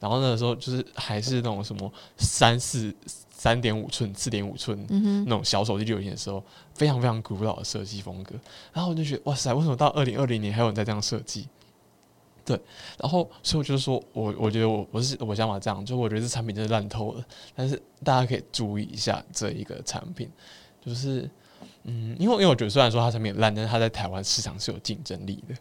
[0.00, 2.92] 然后那个时候就是还是那种什么三四
[3.30, 6.42] 三点五寸、四点五寸嗯，那种小手机流行的时候，
[6.74, 8.34] 非常非常古老的设计风格。
[8.72, 11.46] 然后我就觉得，哇塞，为什么到二零二零年还有人在这样设计？
[12.46, 12.58] 对，
[12.96, 17.24] 然后所以我就说我我觉得我我是我想法这样，就我觉得这产品真的烂透了。
[17.56, 20.30] 但是大家可以注意一下这一个产品，
[20.80, 21.28] 就是
[21.82, 25.54] 嗯，因为因为我觉得虽然说它产品烂，但是它在台湾市场是有竞争力的。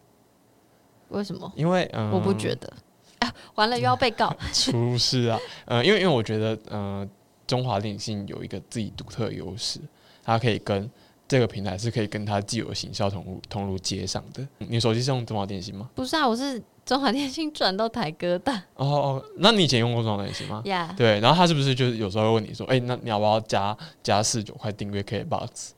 [1.09, 1.51] 为什么？
[1.55, 2.71] 因为嗯，我不觉得。
[3.19, 4.35] 啊，完了又要被告。
[4.53, 7.07] 出事啊，呃，因为因为我觉得，呃，
[7.47, 9.79] 中华电信有一个自己独特的优势，
[10.23, 10.87] 它可以跟
[11.27, 14.47] 这个平台是可以跟它既有的行销通路通路接上的。
[14.57, 15.89] 你手机是用中华电信吗？
[15.95, 20.61] 不是啊，我是中华电信转到台哥大哦哦，那你以前用过中华电信吗？
[20.65, 20.93] 呀。
[20.95, 25.71] 对，然后他是不是就是有时候会问你说，哎、那你要不要加加四九块订阅 KBox？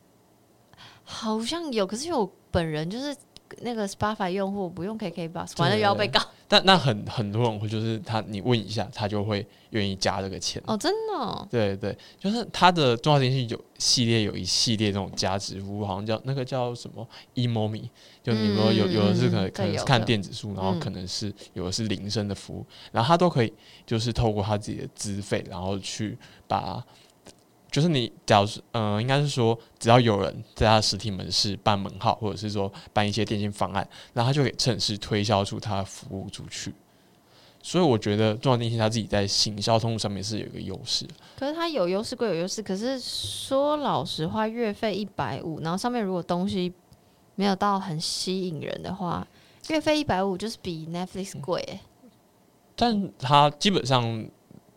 [1.04, 3.16] 好像有，可是因为我本人就是
[3.62, 6.20] 那个 Spotify 用户，不用 KKBox，完了又要被告。
[6.48, 10.62] 但那很很多人会就是他你问一下，他就会愿意加这个钱。
[10.66, 11.48] 哦，真的、哦。
[11.52, 17.90] 对对，就是他的中华电信有系列有一系列这种加值服务，好像叫那个叫什么 eMomi，
[18.24, 23.54] 就你说有嗯有的是可可能是看电子书，然后嗯可能是有的是铃声的服务，然后他都可以
[23.86, 26.84] 就是透过他自己的资费，然后去把。
[27.72, 36.74] 就是你，假如是，呃，应该是说，只要有人在他实体门市办门号，或者是说办一些电信方案，然后他就可以趁势推销出他的服务出去。
[37.62, 41.06] 所以我觉得中华电信他自己在行销通路上面是有一个优势。
[41.38, 46.72] 可是它有优势归有优势，可是说老实话，月费一百五，然后上面如果东西
[47.36, 49.28] 没有到很吸引人的话，
[49.68, 51.80] 月费一百五就是比 Netflix 贵、欸。
[52.78, 54.26] 但它基本上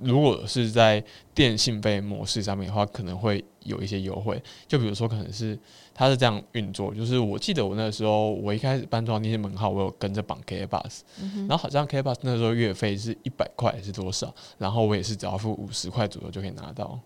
[0.03, 1.03] 如果是在
[1.35, 4.43] 电信费模式上面的话，可能会有一些优惠。
[4.67, 5.59] 就比如说，可能是
[5.95, 11.01] 它是这样运作，就是我记得我那个时候我一开始搬装那些门号，我有跟着绑 K Bus，、
[11.49, 16.99] 然后好像 K Bus 那时候月费是一百块还是多少，然后我也是只要付五十块左右就可以拿到。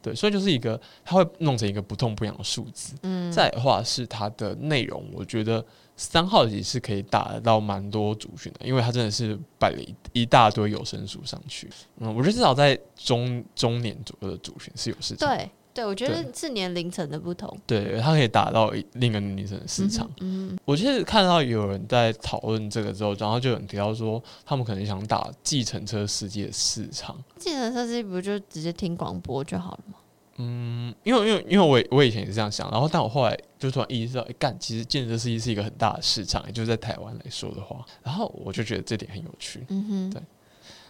[0.00, 2.94] 对，所以就是一个，它会弄成一个不痛不痒的数字。
[3.02, 5.64] 嗯，再的话是它的内容，我觉得
[6.02, 11.70] 三号也是可以打得到蛮多族群的，因为他真的是摆了一一大堆有声书上去。
[11.98, 15.28] 嗯，我觉得至少在中中年左右的族群是有市场。
[15.28, 17.56] 对对，我觉得是年龄层的不同。
[17.66, 20.10] 对，他可以打到另一个女生的市场。
[20.20, 27.16] 嗯，我就是看到有人在讨论这个之后，然后就有人提到说，他们可能想打计程车司机的市场。
[27.38, 29.94] 计程车司机不就直接听广播就好了吗？
[30.36, 39.64] 嗯，因为因为因为我我以前也是这样想，然后但我后来就突然意识到，哎、干，其实建设司机是一个很大的市场，也就是在台湾来说的话，然后我就觉得这点很有趣。
[39.68, 40.22] 嗯哼，对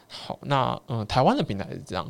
[0.09, 2.09] 好，那嗯、呃台湾的平台是这样，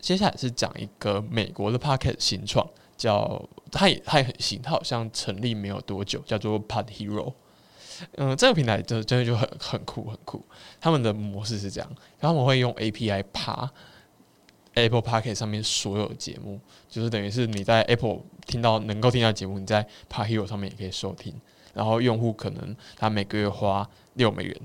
[0.00, 7.32] 接下来是讲一个美国的 Pocket 新创，叫它也它也很新，它好像成立没有多久，叫做 Pod Hero。
[8.16, 10.44] 嗯、这个平台就真的就很很酷很酷。
[10.78, 13.70] 他们的模式是这样，他们会用 API 爬
[14.76, 21.34] Apple Pocket 上面所有节目，就是等于是你在 Apple 听到能够听到节目，你在 Pod Hero 上面也可以收听。
[21.74, 24.56] 然后用户可能他每个月花六美元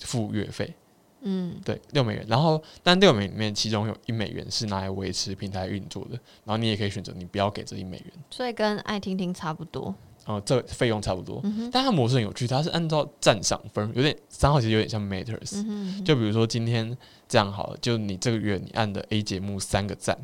[0.00, 0.74] 付月费，
[1.20, 2.24] 嗯，对，六美元。
[2.26, 6.12] 然后，但六美元里面其中有一美元是拿来维持平台运作的，
[6.44, 9.94] 然后你也可以选择你不要给这一美元，所以跟爱听听差不多。
[10.26, 11.38] 呃，这费用差不多。
[11.44, 16.96] 嗯但它模式很有趣，它是按照赞赏分，有点三号其实有点像 Matters，、嗯哼，就比如说今天
[17.34, 20.16] 这样好了，就你这个月你按的 A 节目三个赞，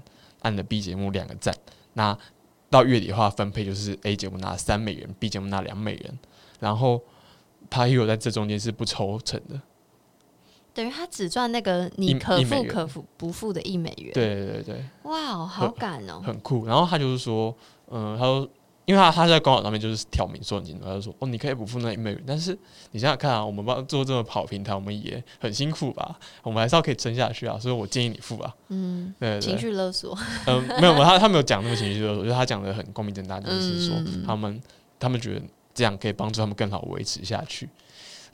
[0.42, 1.52] 按的 B 节目两个赞，
[1.94, 2.16] 那
[2.70, 6.18] 到月底的话分配就是 A 节目拿三美元，B 节目拿两美元，
[6.60, 7.02] 然后
[7.68, 9.60] p a y o 在这中间是不抽成的。
[10.72, 14.84] 等于他只赚那个你可付可付不付的一美元。，对对对对。
[15.02, 16.22] 哇哦，好感哦。
[16.24, 16.64] 很酷。
[16.64, 17.52] 然后他就是说，
[17.88, 18.48] 嗯、他说，
[18.86, 22.58] 因为他他在官网上面就是挑明说很清楚，他就说，哦，你可以不付那一美元，但是
[22.90, 28.52] 你想想看啊，我们帮做这么跑平台，我们也很辛苦吧，我们还是要可以撑下去啊，所以我建议你付啊。
[28.68, 30.16] 嗯，对情绪勒索。
[30.46, 34.60] 嗯、没有没有，他他没有讲那么情绪勒索，就是他讲的很光明正大，就是说嗯他们
[34.98, 37.68] 他们觉得这样可以帮助他们更好维持下去。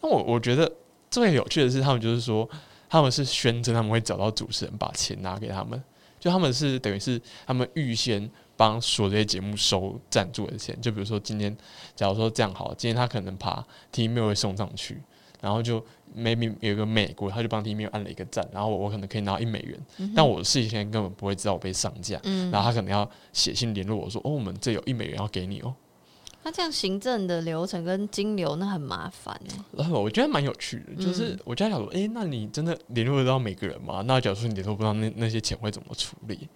[0.01, 0.71] 那我我觉得
[1.11, 2.49] 最有趣的是，他们就是说
[2.89, 5.83] 他们是宣称他们会找到主持人把钱拿给他们，
[6.19, 10.79] 就他们是等于是他们预先帮所有这些节目收赞助的钱。
[10.81, 11.57] 就比如说今天，
[11.95, 15.01] 假如说这样好了，今天他可能把 T m a i l 会送上去，
[15.41, 15.85] 然后就
[16.17, 25.75] maybe 有一个美国，他就帮 T m a i l 按了一个赞，然后我我可能可以拿到一美元，但我事先根本不会知道我被上架，嗯，然后他可能要写信联络我说，哦，我们这有一美元要给你哦。
[26.43, 29.65] 那这样行政的流程跟金流那很麻烦哎。
[29.73, 34.01] 然后我觉得蛮有趣的，就是我就在想说，哎、那你真的联络得到每个人吗？
[34.07, 36.49] 那假如说你联络不到那那些钱会怎么处理？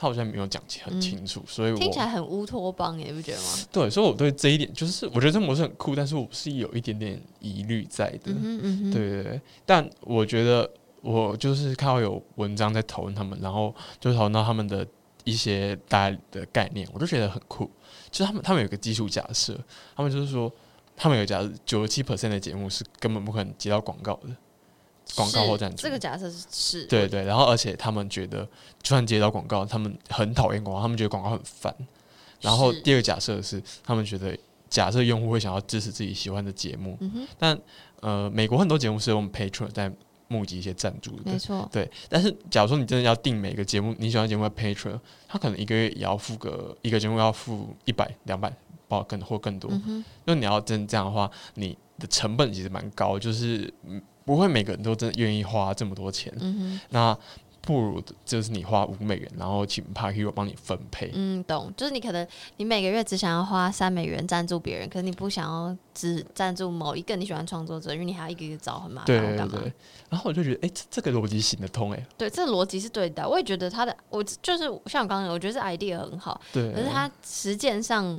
[0.00, 3.48] 他好像没有讲清很清楚，所以我听起来很乌托邦耶，你不觉得吗？
[3.70, 8.32] 对，所以我对这一点就是我觉得这模式很酷，但是我是有一点点疑虑在的。
[8.32, 10.70] 嗯哼嗯，对对对，但我觉得
[11.02, 14.86] 我就是看到有文章在讨论他们，然后就讨论到他们的
[15.24, 17.70] 一些大家的概念，我就觉得很酷。
[18.10, 19.54] 就是他们他们有个基础假设，
[19.94, 20.50] 他们就是说，
[20.96, 24.34] 他们有假设九十七 percent 的节目是根本不可能接到广告的，
[25.16, 25.82] 广告或是赞助。
[25.82, 28.44] 这个假设是是，对对，然后而且他们觉得，
[28.82, 31.74] 就算接到广告，他们很讨厌广告，他们觉得广告很烦。
[32.40, 34.36] 然后第二个假设是，他们觉得
[34.68, 37.58] 假设用户会想要支持自己喜欢的节目，嗯，但
[38.00, 39.92] 呃，美国很多节目是用 Patreon 在
[40.28, 41.90] 募集一些赞助的，没错，对。
[42.08, 44.98] 但是假如说你真的要订每个节目，你喜欢节目的 Patreon，
[45.28, 48.50] 他可能一个月也要付个一个节目要付一百两百，
[48.88, 49.70] 包更或更多。
[49.72, 54.00] 嗯哼，就你要真这样的话，你的成本其实蛮高，就是嗯
[54.30, 56.32] 不会每个人都真的愿意花这么多钱。
[56.40, 57.18] 嗯那
[57.60, 61.10] 不如就是你花五美元，然后请 Park Hero 帮你分配，。
[61.12, 62.26] 嗯，懂，就是你可能
[62.56, 69.06] 你每个月只想要花三美元赞助别人，可是你不想要只赞助某一个你喜欢创作者，因为你还要一个一个找，很麻烦？
[69.06, 69.72] 对对，
[70.08, 73.28] 然后我就觉得，哎、这这个逻辑行得通、哎对，这个逻辑是对的。
[73.28, 78.18] 我也觉得他的，我就是像我刚刚，我觉得这 idea 很好，对，可是他实践上，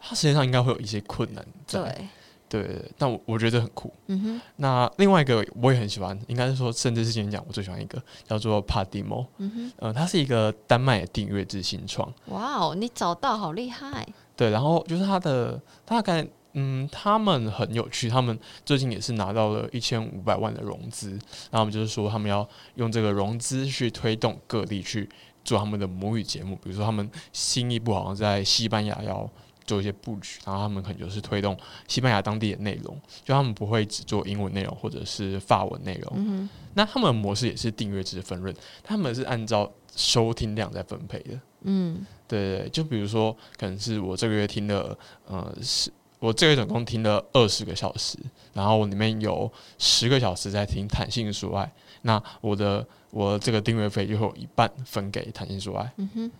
[0.00, 1.80] 他实践上应该会有一些困难在。
[1.80, 2.08] 对，
[2.50, 3.90] 对对对，但我我觉得很酷。
[4.08, 12.12] 嗯哼，那另外一个我也很喜欢，应该是说，甚至是今天讲我最喜欢一个叫做 Podimo，嗯哼，呃，它是一个丹麦的订阅制新创。
[12.26, 18.36] 哇哦，你找到好厉害，对，然后就是它的大概，嗯，他们很有趣，他们
[18.66, 25.08] 最近也是拿到了一千五百万的融资，然后他们就是说他们要用这个融资去推动各地去
[25.44, 29.30] 做他们的母语节目，比如说他们新一部好像在西班牙要
[29.70, 31.56] 做一些布局，然后他们可能就是推动
[31.86, 36.12] 西班牙当地的内容，就他们不会只做英文内容或者是法文内容。
[36.16, 41.40] 嗯那他们的模式也是订阅制分润，他们是按照收听量在分配的。
[41.62, 44.96] 嗯对对对，就比如说，可能是我这个月听了，
[45.26, 48.18] 呃，是我这个月总共听了二十个小时，
[48.52, 56.30] 然后我里面有十个小时在听弹性说爱，那我的我这个订阅费就会有一半分给弹性说爱，嗯哼，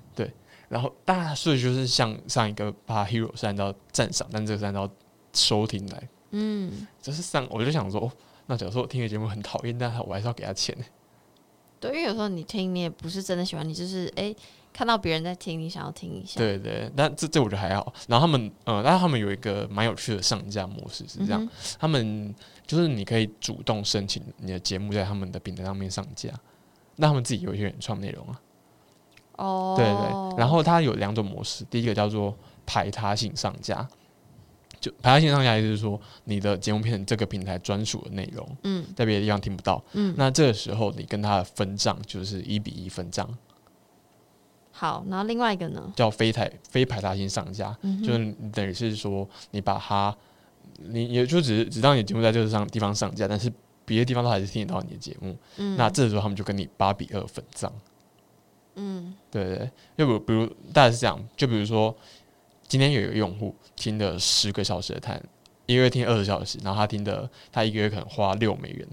[0.71, 4.89] 然后当然，所以就是像上一个把 hero 是按照赞赏，但这个是按照
[5.35, 8.13] 收听来，嗯，就是上我就想说，哦，
[8.47, 10.77] 那假如说我听的节目很讨厌，但我还是要给他钱，
[11.81, 14.33] 对，因为有时候你听，你也不是真的喜欢，你就是哎、
[14.73, 17.93] 看到别人在听，你想要听一下，对对，但这这我觉得还好。
[18.07, 21.51] 然后他们，呃，但是他们有一个蛮有趣的上架模式是这样，嗯
[21.81, 22.33] 他们
[22.65, 26.31] 就是你可以主动申请你的节目在他们的平台上面上架，
[26.95, 28.41] 那他们自己有一些原创内容啊，
[29.41, 30.39] 哦，对对。
[30.39, 32.37] 然后它有两种模式，第一个叫做
[32.67, 33.89] 排他性上架，
[34.79, 38.85] 就排他性上架意思是说你的节目变成这个平台专属的内容，嗯。
[38.95, 43.29] 在别的地方听不到，嗯，那这个时候你跟它的分账就是一比一分账，
[44.71, 50.15] 好，然后另外一个呢，叫非台非排他性上架，嗯就是等于是说你把它，
[50.77, 53.53] 你也就只是只让你的节目在这个上地方上架，但是
[53.85, 55.37] 别的地方都还是听得到你的节目。
[55.57, 55.77] 嗯。
[55.77, 57.73] 那这时候他们就跟你八比二分账。
[58.77, 59.15] 嗯。
[59.31, 61.95] 对对对，就比如比如大概是这样，就比如说
[62.67, 65.23] 今天有一个用户听了十个小时的谈，
[65.67, 68.87] 一个月听二十小时，然后他听的他一个月可能花六美元，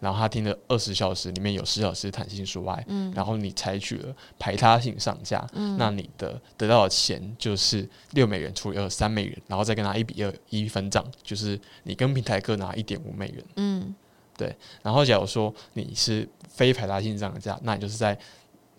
[0.00, 3.12] 然后他听的二十小时里面有十小时弹性说爱，嗯。
[3.14, 5.76] 然后你采取了排他性上架，嗯。
[5.78, 13.44] 那你的得到的钱就是六美元除以二三美元，然后再跟他一比二一分账，就是你跟平台各拿一点五美元。
[13.56, 13.94] 嗯。
[14.36, 18.16] 对然后假如说你是非排他性上架，那你就是在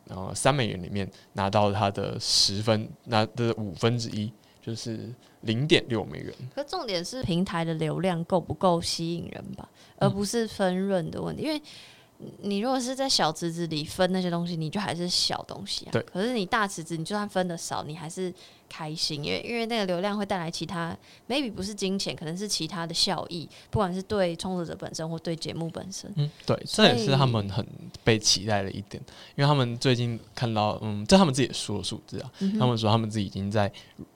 [0.10, 4.32] 呃三美元里面拿到它的十分，拿的五分之一，
[4.62, 5.10] 就是
[5.41, 6.34] 零点六美元。
[6.53, 11.43] 可重点是平台的流量够不够吸引人吧，而嗯不是分润的问题。
[11.43, 11.62] 因为
[12.42, 15.92] 你如果是在小池子里分那些东西，你就还是小东西啊。
[15.92, 18.34] 对可是你大池子，你就算分的少，你还是
[18.68, 20.96] 开心，因为因为那个流量会带来其他
[21.30, 26.12] ，maybe 不是金钱，可能是其他的效益，不管是对创作者本身或对节目本身。
[26.18, 27.66] 嗯，对，这也是他们很
[28.04, 29.02] 被期待的一点，
[29.38, 33.72] 因为他们最近看到，嗯，这他们自己也说的数字啊，嗯他们说他们自己已经在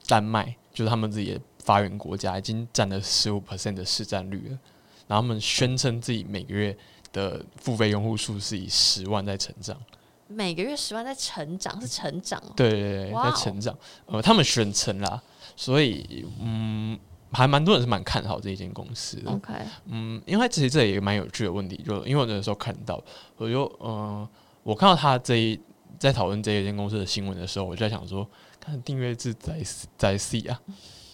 [0.06, 4.58] 丹麦，就是他们自己的发源国家，已经占了十五 percent 的市占率了。
[5.06, 6.74] 然后他们宣称自己每个月
[7.14, 9.80] 的付费用户数是以十万在成长，
[10.26, 12.52] 每个月十万在成长，是成长哦。
[12.56, 13.78] 对对对，在成长。
[14.06, 15.22] 呃，他们宣称啦，
[15.56, 16.98] 所以嗯，
[17.30, 19.30] 还蛮多人是蛮看好这一间公司的。
[19.30, 19.52] OK，
[19.86, 23.02] 嗯，因为其实这也蛮有趣的问题，就因为我那时候看到，
[23.36, 24.28] 我就呃，
[24.64, 25.58] 我看到他这一
[25.98, 29.62] 在讨论这一间公司的新闻的时候，我就在想说，看订阅制在
[29.96, 30.60] 在 C 啊，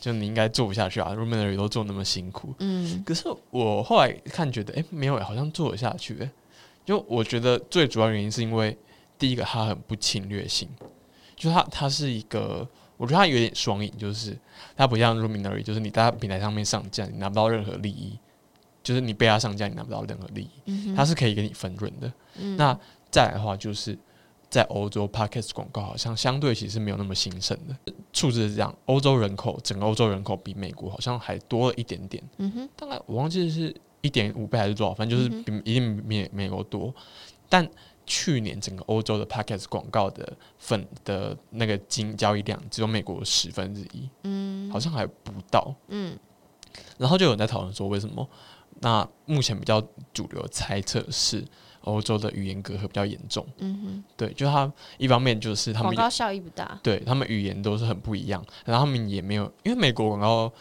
[0.01, 2.55] 就你应该做不下去啊 r u m a n y 都做那么辛苦。
[2.59, 3.05] 嗯。
[3.05, 6.31] 可是我后来看觉得，哎、没有、好像做得下去、诶。
[6.85, 8.77] 就我觉得最主要原因是因为
[9.19, 10.69] 第一个它很不侵略性，
[11.37, 14.37] 就它它是一个，我觉得它有点双赢，就是
[14.75, 18.19] 它不像 Luminary，就是你在平台上面上架，你拿不到任何利益，
[18.83, 22.13] 就是你被它上架，你拿不到任何利益，嗯它是可以给你分润的。
[22.39, 22.57] 嗯。
[22.57, 22.77] 那
[23.11, 23.97] 再来的话，就是
[24.51, 32.23] 在欧洲 Podcast 广告好像相对其实没有那么兴盛的，数字是这样，欧洲人口整个欧洲人口比美国好像还多了一点点。
[32.39, 36.93] 嗯哼大概我忘记是一点五倍还是多少，反正就是嗯比、一定比美美国多。
[37.49, 37.69] 但
[38.07, 45.73] 去年整个欧洲的 Podcast 广告的份的那个金交易量只有美国十分之一，嗯好像还不到。
[45.89, 46.19] 嗯
[46.99, 48.29] 然后就有人在讨论说为什么？
[48.81, 49.81] 那目前比较
[50.15, 51.45] 主流猜测是
[51.83, 53.47] 欧洲的语言隔阂比较严重。
[53.59, 56.79] 嗯哼，对，就他一方面就是他们广告效益不大。
[56.83, 60.53] 对他们语言都是很不一样，然后他们也没有，因为美国广告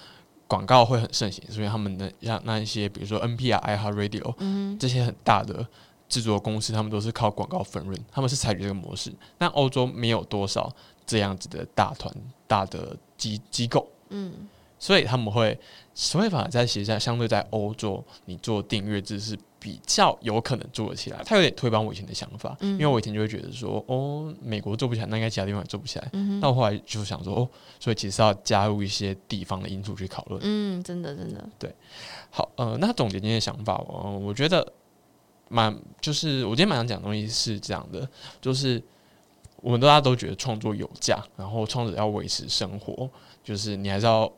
[0.48, 5.66] 广告会很盛行，所以他们的像那一些，比如说 NPR、iHeartRadio 嗯这些很大的
[6.08, 9.14] 制作公司，他们都是靠广告分润，他们是采取这个模式。
[9.38, 10.74] 但欧洲没有多少
[11.06, 12.14] 这样子的大团
[12.48, 14.48] 大的机机构，嗯
[14.82, 15.60] 所以他们会，
[15.94, 21.22] 所以反而在其实在相对在欧洲，你做订阅制是比较有可能做得起来。
[21.26, 26.10] 他有点推翻我以前的想法，嗯因为我以前就会觉得说，哦，美国做不起来，那应该其他地方也做不起来。
[26.14, 27.50] 嗯哼那我后来就想说，哦，
[27.80, 30.40] 所以其实要加入一些地方的因素去讨论。
[30.44, 31.48] 嗯，真的真的。
[31.60, 31.74] 对
[32.32, 34.66] 好，呃，那总结今天的想法，呃，我觉得
[35.50, 38.08] 蛮就是我今天蛮想讲的东西是这样的，
[38.40, 38.82] 就是
[39.58, 43.10] 我们大家都觉得创作有价，然后创作者要维持生活，
[43.44, 44.32] 就是你还是要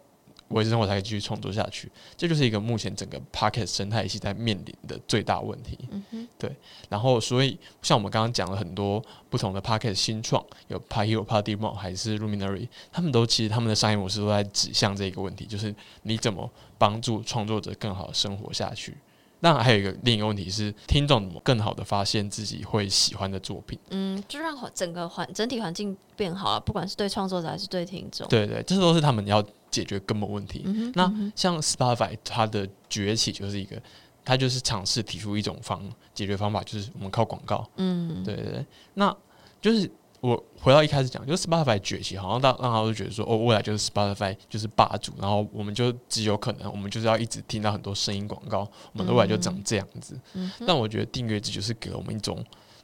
[0.52, 5.78] 维持生活才可以继续创作下去，这就是一个目前整个 Pocket 生态系在面临的最大问题。
[5.90, 6.56] 嗯对，
[6.90, 15.74] 然后，所以像我们刚刚讲了很多不同的 Pocket 新创，有 p a Hero、p a d i m o 还是 Luminary，他们都其实他们的商业模式都在指向这个问题，就是
[16.04, 18.98] 你怎么帮助创作者更好的生活下去。
[19.42, 23.78] 当然，还有一个另一个问题是，听众怎么更好的发现自己会喜欢的作品。
[23.90, 28.28] 嗯，就让环整个环整体环境变好了，不管是对创作者还是对听众。
[28.28, 30.62] 对对，这都是他们要解决根本问题。
[30.66, 33.82] 嗯，那嗯像 Spotify 它的崛起就是一个，
[34.24, 35.82] 它就是尝试提出一种方
[36.14, 37.68] 解决方法，就是我们靠广告。
[37.78, 39.16] 嗯，对对对，那
[39.60, 39.90] 就是
[40.22, 48.60] 我回到一开始讲，就是 Spotify 崛起，好像大让他都觉得说，哦，未来就是 Spotify 就是霸主，然后我们就只有可能，我们就是要一直听到很多声音广告，
[48.94, 50.18] 我们的未来就长这样子。
[50.36, 52.44] 嗯但我觉得订阅制就是给我们一种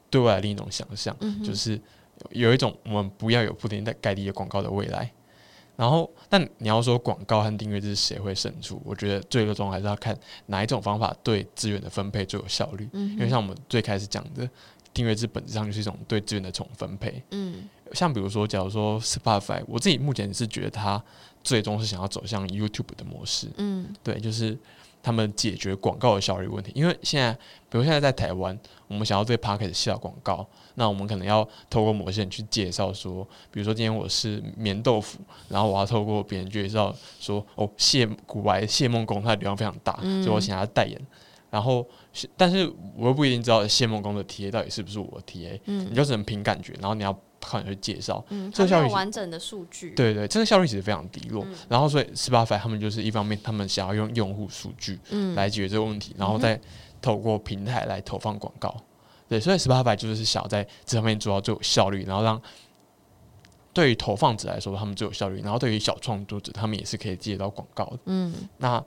[0.09, 1.79] 对未来另一种想象，嗯就是
[2.31, 5.11] 有一种我们不要有铺天盖地的广告的未来。
[5.75, 8.81] 然后，但你要说广告和订阅制谁会胜出？
[8.83, 10.17] 我觉得最终还是要看
[10.47, 12.89] 哪一种方法对资源的分配最有效率。
[12.93, 14.49] 嗯因为像我们最开始讲的，
[14.97, 17.21] 订阅制本质上就是一种对资源的重分配。
[17.29, 21.01] 嗯像比如说，假如说 Spotify，我自己目前是觉得它
[21.43, 24.57] 最终是想要走向 YouTube 的模式，嗯对，就是
[25.01, 26.71] 他们解决广告的效率问题。
[26.75, 27.31] 因为现在，
[27.69, 30.45] 比如现在在台湾，我们想要对 p a r k e t 下广告，
[30.75, 40.99] 那我们可能要透过某些人去介绍说，比如说今天我是棉豆腐，然后我要透过别人介绍说，哦，谢古白谢梦工他的流量非常大，嗯所以我请他代言。
[41.49, 41.87] 然后是，
[42.35, 42.65] 但是
[42.95, 48.23] 我又不一定知道谢梦工的 TA 到底是不是我的 TA，嗯你就只能凭感觉，然后你要靠你去介绍。
[48.29, 51.43] 嗯，这个效率完整的数据。，对对，这个效率其实非常低落。
[51.45, 56.59] 嗯然后所以 Spotify 他们就是一方面，他们想要用用户数据嗯，来解决这个问题，然后再
[57.01, 58.75] 透过平台来投放广告。
[59.29, 62.41] 对，所以 Spotify 就是想要在这方面做到最有效率，然后让
[63.73, 67.99] 对于投放者来说他们最有效率，然后对于小创作者他们也是可以接到广告的。
[68.05, 68.83] 嗯那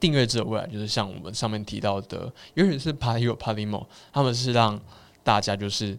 [0.00, 4.80] 订阅制的未来就是像我们上面提到的，尤其是 p a r t y p a t y m o 他们是让
[5.22, 5.98] 大家就是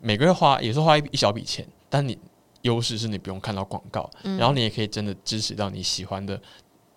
[0.00, 2.18] 每个月花也是花一一小笔钱，但你
[2.62, 6.40] 优势是你不用看到广告，嗯然后你也可以真的支持到你喜欢的，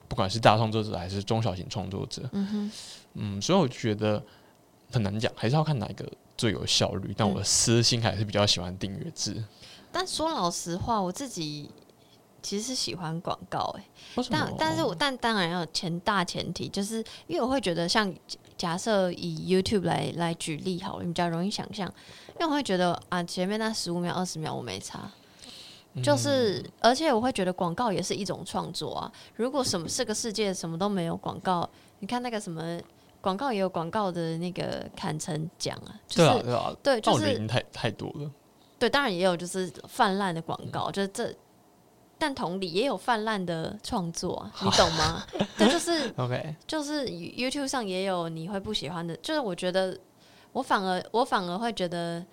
[0.08, 2.24] 不管是大创作者还是中小型创作者。
[2.34, 2.72] 嗯哼，
[3.14, 4.24] 嗯，所以我觉得
[4.92, 7.14] 很难讲，还是要看哪一个最有效率。
[7.16, 9.44] 但我的私心还是比较喜欢订阅制。
[9.92, 11.70] 但说老实话，我自己
[12.42, 13.84] 其实是喜欢广告、欸，
[14.16, 18.14] 为什么但但是我但当然要有前大前提，就是因为我会觉得像
[18.58, 21.88] 假设以 YouTube 来来举例好了，你比较容易想象，
[22.40, 25.12] 因为我会觉得啊前面那十五秒二十秒我没差。
[26.02, 29.12] 就是，而且我会觉得广告也是一种创作啊。
[29.36, 31.70] 如果什么这个世界什么都没有广告，
[32.00, 32.80] 你看那个什么
[33.20, 38.32] 广告也有广告的那个坎城奖啊，就是对啊对啊，对，就是太太多了。
[38.80, 41.36] 对，当然也有就是泛滥的广告，就是这，
[42.22, 45.24] 但同理也有泛滥的创作啊，你懂吗？
[45.58, 49.98] 对，就是 OK，就是 YouTube 上也有你会不喜欢的，就是我觉得
[50.52, 52.24] 我反而我反而会觉得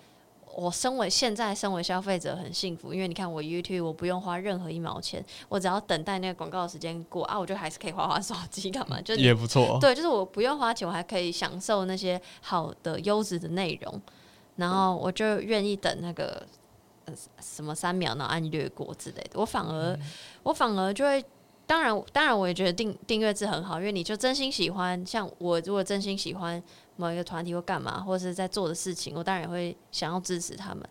[0.55, 9.01] 我身为现在身为消费者很幸福，因为你看我 YouTube 我不用花任何一毛钱，我只要等待那个广告的时间过啊，我就还是可以花花手机干嘛？
[9.01, 9.79] 就也不错。
[9.81, 13.99] 对，就是我不用花钱，我还可以享受那些好的优质的内容，
[14.57, 16.45] 然后我就愿意等那个呃
[17.39, 19.99] 什么三秒然后按略过之类的，我反而、
[20.43, 21.23] 我反而就会。
[21.69, 25.05] 当然，当然，我也觉得订订阅制很好，因为你就真心喜欢。
[25.05, 26.59] 像我如果真心喜欢
[26.95, 30.83] 某一个团体或干嘛，或者是在做的事情，我当然也会想要支持他们。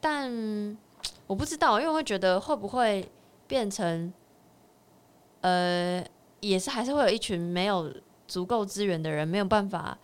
[0.00, 0.78] 但
[1.26, 3.10] 我不知道，因为我会觉得会不会
[3.48, 4.12] 变成，
[5.40, 6.00] 呃，
[6.38, 7.92] 也是还是会有一群没有
[8.28, 9.98] 足够资源的人没有办法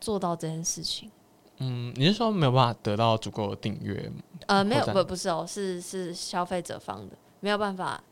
[0.00, 1.10] 做到这件事情。
[1.58, 4.10] 嗯，你是说没有办法得到足够的订阅？
[4.46, 8.02] 呃，没有，不不是哦，是是消费者方的没有办法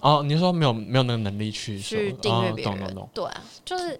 [0.00, 2.74] 哦，你是说没有没有那个能力去去订阅别人。
[2.74, 3.08] 哦懂懂懂。
[3.14, 3.98] 对啊，就是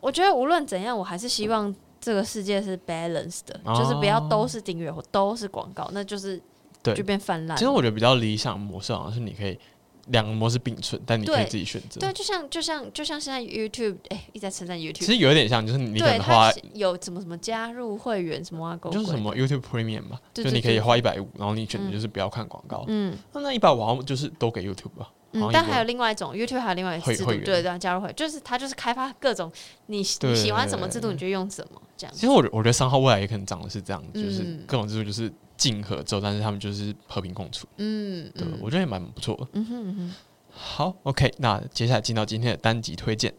[0.00, 6.40] 我觉得无论怎样，我还是希望这个世界是 balanced 的，就是不要都是订阅或都是广告，那就是
[6.82, 7.62] 对就变泛滥其。
[7.64, 9.58] 实我觉得比较理想模式好像是你可以
[10.08, 12.00] 两个模式并存，但你可以自己选择。
[12.00, 22.84] 对，就像就像就像现在 YouTube，哎、一直在称赞 YouTube，其实有一点像，就是你可对，能花它有什么什么加入会员什么啊，就是什么 YouTube Premium 吧，就你可以花一百五，然后你选择嗯就是不要看广告。
[22.88, 25.10] 嗯那那一百五好像就是都给 YouTube 吧？
[25.34, 29.50] 嗯但还有另外一种 YouTube 还有另外一个制度，对对，加入会，就是它就是开发各种
[29.86, 32.20] 你你喜欢什么制度，你就用什么这样其。
[32.20, 37.66] 实我觉我觉得三号未来也可能长的是这样，就是嗯各种制度就是竞合之后，但是他们就是和平共处。
[37.76, 39.46] 嗯，对，嗯我觉得也蛮不错的。
[39.52, 40.14] 嗯哼嗯哼，
[40.50, 43.32] 好，OK，那接下来进到今天的单集推荐。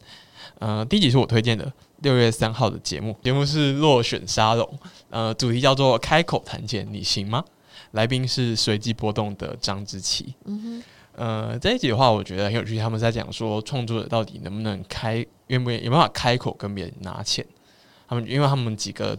[0.60, 7.44] 呃，第一集是我推荐的六月三号的节目，节目是落选沙龙，呃，主题叫做“开口谈钱，你行吗？”
[7.92, 10.34] 来宾是随机波动的张之琪。
[10.46, 10.84] 嗯哼，
[11.16, 17.46] 呃，这一集的话，我觉得很有趣，他们在讲说创作者到底能不能开，愿不愿意有办法开口跟别人拿钱。
[18.08, 19.18] 他们因为他们几个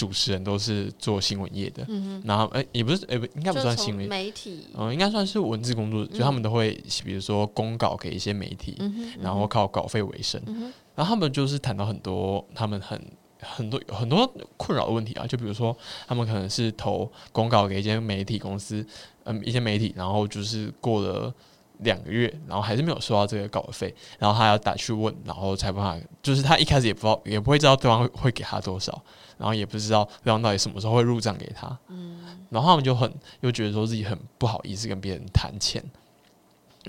[0.00, 6.72] 主持人都是做新闻业的，嗯然后哎、也不是哎、不应该，不算新闻，媒体，嗯、应该算是文字工作者，就他们都会
[7.04, 10.40] 比如说公稿给一些媒体，嗯，然后靠稿费为生。
[10.46, 12.98] 嗯，然后他们就是谈到很多他们很
[13.40, 14.26] 很多很多
[14.56, 15.76] 困扰的问题啊，就比如说
[16.08, 18.82] 他们可能是投公稿给一些媒体公司，
[19.24, 21.34] 嗯，一些媒体，然后就是过了。
[21.82, 29.02] 两个月，然后还是没有收到这个稿费，然后他要打去问，然后才办法，就是他一开始也不知道，也不会知道对方会会给他多少，
[29.38, 32.20] 然后也不知道对方到底什么时候会入账给他，嗯，
[32.50, 35.82] 然后他们就很又觉得说自己很不好意思跟别人谈钱，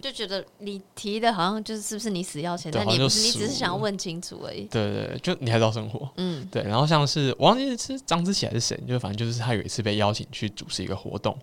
[0.02, 4.64] 就觉得你提的好像就是是不是你死要钱，但你不是，你只是想要问清楚而已。
[4.66, 6.48] 对对对，就你还是要生活，嗯。
[6.50, 11.38] 对，然后像是我忘记是张之琪还是谁，就反正就是他有一次被邀请去主持一个活动，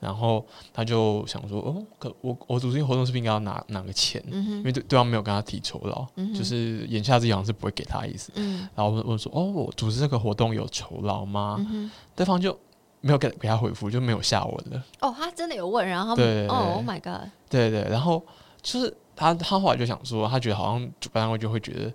[0.00, 4.22] 然后他就想说，哦，可我我组织一个活动是不是应该要拿拿个钱？
[4.30, 8.30] 嗯，因为对对方没有跟他提酬劳，嗯就是眼下之意好像是不会给他意思。
[8.36, 11.56] 嗯然后问问说，哦，我组织这个活动有酬劳吗？
[11.70, 12.56] 嗯，对方就
[13.00, 14.84] 没有给给他回复，就没有下文了。
[15.00, 18.22] 哦，他真的有问，然后他对哦，Oh my god，对对，然后
[18.62, 21.92] 就是他他后来就想说，他觉得好像主办单位就会觉得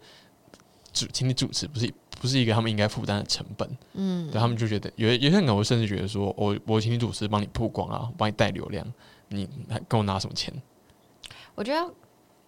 [0.91, 1.91] 主请你主持不是
[2.23, 3.69] 不是一个他们应该负担的成本。
[3.95, 8.87] 嗯对他们就觉得有有些人可能会甚至觉得说，我我请你主持帮你曝光啊，帮你带流量，
[9.27, 10.53] 你还跟我拿什么钱？
[11.53, 11.93] 我觉得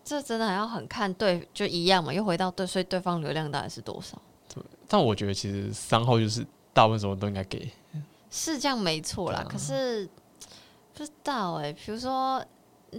[0.01, 4.17] 这真的还要很看对，就一样嘛，又回到对，所以对方流量到底是多少？
[4.87, 7.69] 但我觉得其实三号就是大部分时候都应该给，
[8.31, 10.07] 是这样没错啦，啊可是
[10.93, 12.41] 不知道哎、比如说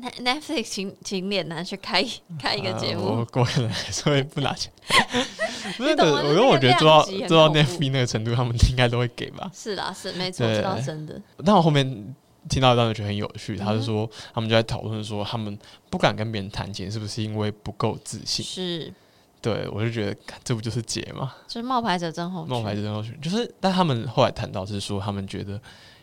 [0.00, 2.04] Netflix 请请脸男去开
[2.38, 4.72] 开一个节呃目，我我可能所以不拿钱。
[5.76, 9.50] 不是，我因为我觉得做到做到 Netflix 那个程度，他们应该都会给吧。
[9.54, 11.20] 是啦，是没错，对这倒真的。
[11.44, 12.14] 但我后面
[12.48, 13.56] 听到一段，我觉得很有趣。
[13.56, 15.58] 他嗯哼就说，他们就在讨论说，他们
[15.90, 18.44] 不敢跟别人谈钱，是不是因为不够自信？
[18.44, 18.92] 是，
[19.40, 21.34] 对我就觉得，这不就是解吗？
[21.48, 22.50] 就是冒牌者症候群。
[22.50, 25.60] 冒牌者症候群，就是，但他们后来谈到是说，他们觉得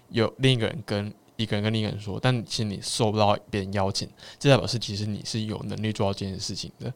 [0.10, 4.10] 有另一个人跟一个人跟另一个人说，但其实你受不到别人邀请，
[4.40, 6.94] 这代表是其实你是有能力做到这件事情的，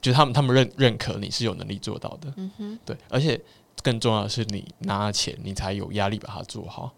[0.00, 3.40] 就是他们他们认认可你是有能力做到的，嗯哼，对，而且
[3.82, 6.92] 更重要的是，你拿了钱，你才有压力把它做好。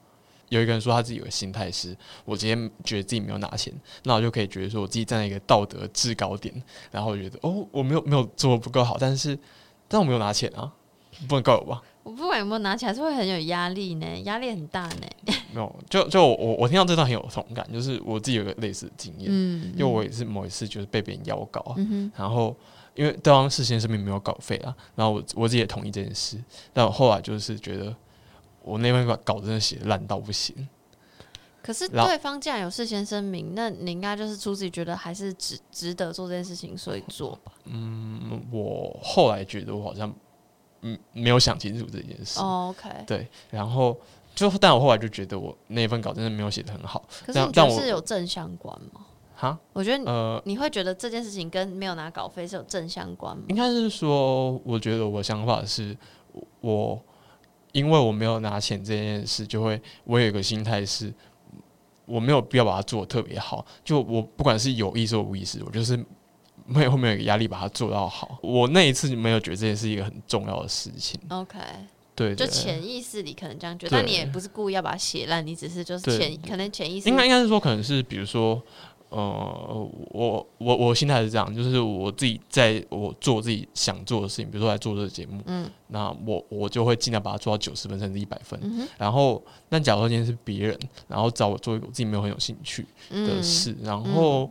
[0.48, 3.72] 有一个人说他自己有个心态是，我今天觉得自己没有拿钱，
[4.04, 6.54] 那我就可以觉得说我自己站在一个道德制高点，
[6.92, 9.36] 然后我觉得哦，我没有没有做的不够好，但是
[9.88, 10.72] 但我没有拿钱啊，
[11.28, 11.82] 不能怪我吧？
[12.06, 15.06] 我不管有没有拿起来，是会很有压力呢，压力很大呢。
[15.52, 22.54] 没有，就就我我听到这段很有同感，就是我自己有个类似的经验，嗯，因为我也是某一次就是被别人邀稿啊，嗯，然后
[22.94, 26.40] 因为对方事先声明没有稿费啊，然后我我自己也同意这件事，
[26.72, 27.92] 但我后来就是觉得
[28.62, 30.68] 我那份稿真的写得烂到不行，
[31.60, 37.50] 可是对方既然有事先声明，那你应该就是出自己觉得还是值值得做这件事情，所以做吧。
[37.64, 40.14] 嗯，我后来觉得我好像
[40.86, 42.38] 嗯没有想清楚这件事。
[42.40, 43.98] 哦 OK，对，然后
[44.34, 47.04] 就但我后来就觉得我那份稿真的没有写的很好。
[47.24, 49.00] 可是你觉得是有正相关吗？
[49.38, 53.42] 哈，我觉得你呃，你会觉得这件事情跟没有拿稿费是有正相关吗？
[53.48, 55.94] 应该是说，我觉得我想法是，
[56.62, 56.98] 我
[57.72, 61.12] 因为我没有拿钱这件事，就会我有一个心态是，
[62.06, 63.66] 我没有必要把它做的特别好。
[63.84, 66.02] 就我不管是有意识或无意识，我就是
[66.66, 68.38] 没有后面有压力把它做到好。
[68.42, 71.18] 我那一次没有觉得这件事是一个很重要的事情。
[71.28, 71.58] OK，
[72.14, 78.60] 对就对潜意识里可能这样觉得，对但你也不是故意要把它写烂，你只是就是对潜可能潜意识应该应该是说，可能是比如说，
[79.10, 88.58] 呃，我我我心态是这样，就是我自己在我做自己想做的事情，比如说来做这个节目，嗯那我我就会尽量把它做到九十分甚至一百分。
[88.62, 94.50] 嗯然后，但假如说今天是别人，然后找我做一个我自己没有很有兴趣的嗯事，然后。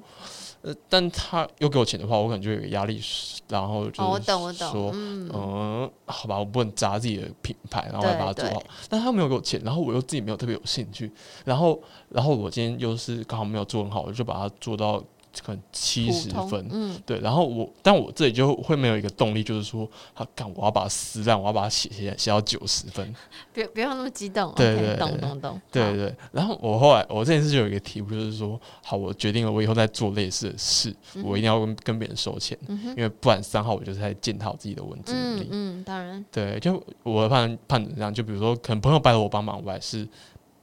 [0.65, 2.99] 呃，但他又给我钱的话，我可能就有个压力，
[3.47, 8.63] 然后就是哦，我懂我懂，说，嗯嗯，好吧，我不能砸自己的品牌，然后来把它做好。
[8.89, 11.11] 但他没有给我钱，然后我又自己没有特别有兴趣，
[11.43, 15.03] 然后，然后我今天又是刚好没有做很好，我就把它做到
[15.43, 17.19] 可能七十分，嗯对。
[17.19, 23.13] 然后我，但我这里就会没有一个动力，就是说，好干，我要把它撕烂，我要把它写写写到九十分，
[23.53, 26.15] 别不要那么激动对对对懂懂懂，对对对。
[26.31, 35.79] 然后我后来，我这件事就有一个题目，就是说，好，我决定了，我以后再做类似的事，我一定要跟跟别人收钱，嗯因为不然三号我就是在践踏我自己的文字能力嗯。
[35.79, 40.07] 嗯，当然，对，就我的判判断这样，就比如说，可能朋友拜托我帮忙，我还是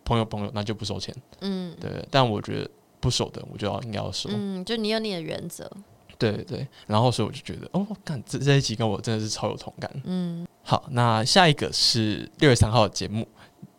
[0.05, 1.15] 朋友朋友，那就不收钱。
[1.41, 2.71] 嗯对，但我觉得
[3.03, 4.31] 不熟的，我就要应该要说。
[4.33, 5.69] 嗯，就你有你的原则，
[6.17, 9.91] 对对对，然后所以我就觉得，哦，干这这一集跟我真的是超有同感。
[10.05, 13.27] 嗯好，那下一个是六月三号的节目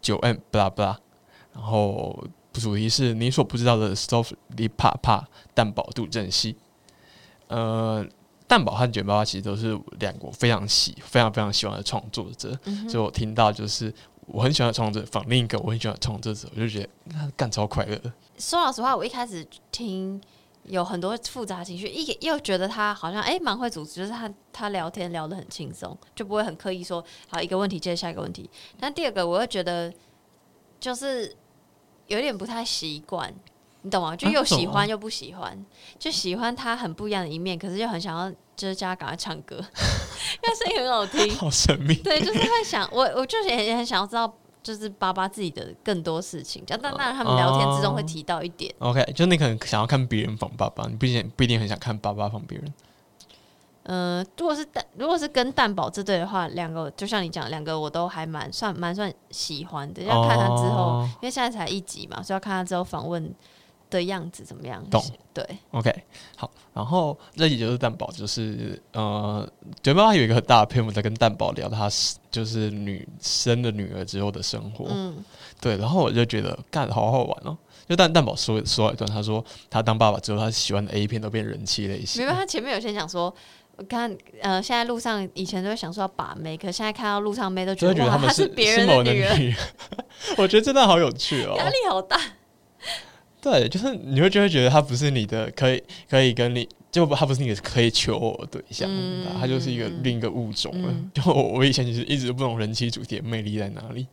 [0.02, 1.00] 九 M 布拉布拉，
[1.54, 2.22] 然后
[2.52, 6.58] 主题是你所不知道的 Soft 里帕帕蛋堡杜振熙。
[7.48, 8.06] 呃，
[8.48, 13.94] 蛋堡和卷巴巴其实都是两国非常喜、非常非常喜欢的创作者，嗯所以我听到就是
[14.28, 18.12] 我很喜欢的创作者仿另一个我很喜欢的创作者，我就觉得他干超快乐的。
[18.38, 20.22] 说老实话，我一开始听
[20.64, 28.50] 有很多复杂情绪，一又觉得他好像哎蛮、会组织，就是他他聊天聊得很轻松，就不会很刻意说好一个问题接着下一个问题。
[28.80, 29.94] 但第二个，我又觉得
[30.80, 31.36] 就是
[32.08, 33.34] 有点不太习惯。
[33.86, 34.16] 你懂吗？
[34.16, 35.66] 就又喜欢又不喜欢，
[36.00, 39.64] 就喜欢他很不一样的一面，可是又很想要就是叫他赶快唱歌，因
[40.42, 41.36] 为声音很好听。
[41.36, 41.96] 好神秘。
[41.96, 44.32] 对，就是会想我，我就是也也很想要知道，
[44.62, 46.64] 就是爸爸自己的更多事情。
[46.66, 48.74] 这样，但当然他们聊天之中会提到一点。
[48.80, 52.74] OK，就你可能想要看别人仿爸爸，你不一定不一定很想看爸爸仿别人。
[53.86, 60.02] 嗯、如果是蛋，如果是跟蛋宝这对的话，两个就像你讲，两个我都还蛮算蛮算喜欢的。
[60.04, 63.30] 要看他之后，哦因为现在才一集嘛，所以要看他之后访问
[63.98, 64.84] 的样子怎么样。
[64.90, 65.94] 懂对，OK，
[66.36, 69.48] 好，然后这集就是蛋宝，就是呃，
[69.82, 75.24] 卷爸爸有一个很大的篇幅在跟蛋宝聊他是就是女生的女儿之后的生活，嗯
[75.60, 77.58] 对，然后我就觉得干好好玩哦。
[77.88, 82.34] 就蛋蛋宝说说了一段，他说他当爸爸之后，他喜欢的 A 片都变人气类型没有。
[82.34, 83.34] 他前面有些讲说。
[83.76, 89.56] 我看，呃，现在路上以前都会想说要把妹，可是现在看到路上妹都觉得她是别人的女
[90.38, 91.56] 我觉得真的好有趣哦。
[91.58, 92.22] 压力好大。
[93.44, 100.88] 对，就是你会就会觉得他不是你的，可以可以跟你，就他不是你的可以求偶的对象，嗯他就是一个嗯另一个物种了。
[100.90, 104.08] 嗯 就我我以前其实一直不懂人妻主题的魅力在哪里，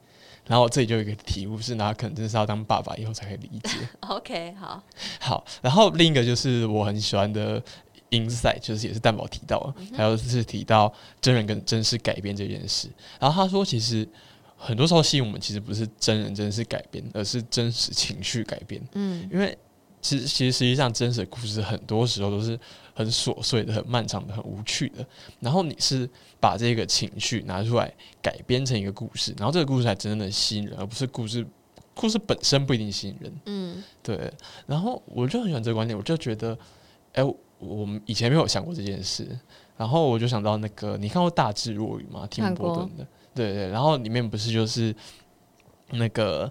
[0.48, 3.70] 然后这里就有一个体悟是，那可能真是要当爸爸以后才可以理解。
[4.08, 4.82] OK，好，
[5.20, 7.62] 好，然后另一个就是我很喜欢的
[8.10, 12.88] insight，就是也是蛋宝提到的，还有是提到真人跟真实改编这件事。
[13.20, 14.08] 然后他说，其实
[14.62, 18.80] 很多时候吸引我们其实不是真人真事改编，而是真实情绪改编。
[18.92, 19.56] 嗯因为
[20.02, 22.58] 其实其实实际上真实的故事很多时候都是
[22.94, 25.04] 很琐碎的、很漫长的、很无趣的。
[25.40, 26.08] 然后你是
[26.38, 27.90] 把这个情绪拿出来
[28.20, 31.46] 改编成一个故事，然后这个故事才真正的吸引人，而不是故事
[31.94, 33.32] 故事本身不一定吸引人。
[33.46, 34.32] 嗯对，
[34.66, 36.56] 然后我就很喜欢这个观点，我就觉得，
[37.12, 37.22] 哎、
[37.58, 39.28] 我们以前没有想过这件事，
[39.76, 42.26] 然后我就想到那个，你看过《大智若愚》吗？
[42.26, 44.94] 提姆看过波顿的，对对，然后里面不是就是
[45.90, 46.50] 那个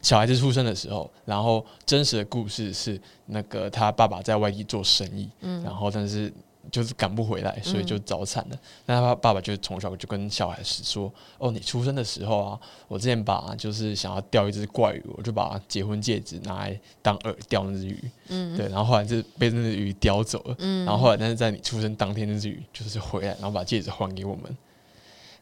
[0.00, 6.32] 小孩子出生的时候，然后真实的故事是那个他爸爸在外地做生意，嗯然后但是
[6.70, 8.56] 就是赶不回来，所以就早产了。
[8.86, 20.54] 那、他爸爸就从小就跟小孩子说：“哦，你出生的时候啊，我之前把就是想要钓一只怪鱼，我就把结婚戒指拿来当饵钓那只鱼，嗯对，然后后来就被那只鱼叼走了。
[20.58, 24.56] 嗯然后后来，但是在你出生当天，那只鱼就是回来，然后把戒指还给我们。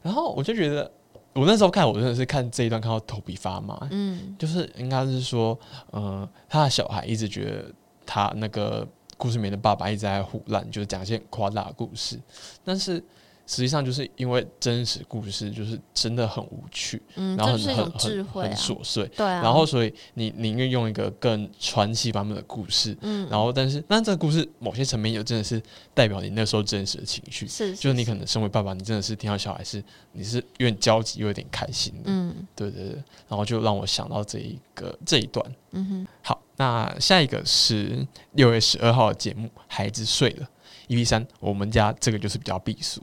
[0.02, 0.90] 然后我就觉得，
[1.34, 5.58] 我那时候看，我真的是看这一段看到头皮发麻，嗯就是应该是说，
[5.92, 7.64] 嗯、他的小孩一直觉得
[8.06, 8.86] 他那个
[9.16, 12.18] 故事里面的爸爸一直在胡乱，就是讲一些很夸大的故事。
[12.64, 13.02] 但是
[13.50, 25.60] 实际上就是因为真实故事就是真的很无趣，嗯，然后很很很很智慧啊，琐碎，对啊，然后所以你宁愿用一个更传奇版本的故事，嗯，然后但是那这个故事某些层面有真的是
[25.92, 29.82] 代表你那时候真实的情绪，是就是你可能身为爸爸，你真的是听到小孩是
[30.12, 32.46] 你是有点焦急，又有点开心的，嗯。
[32.54, 32.94] 对对对，
[33.28, 35.44] 然后就让我想到这一个这一段。
[35.72, 40.48] 嗯哼，好，那下一个是六月十二号的节目，孩子睡了
[40.88, 43.02] ，EP 三，我们家这个就是比较避俗。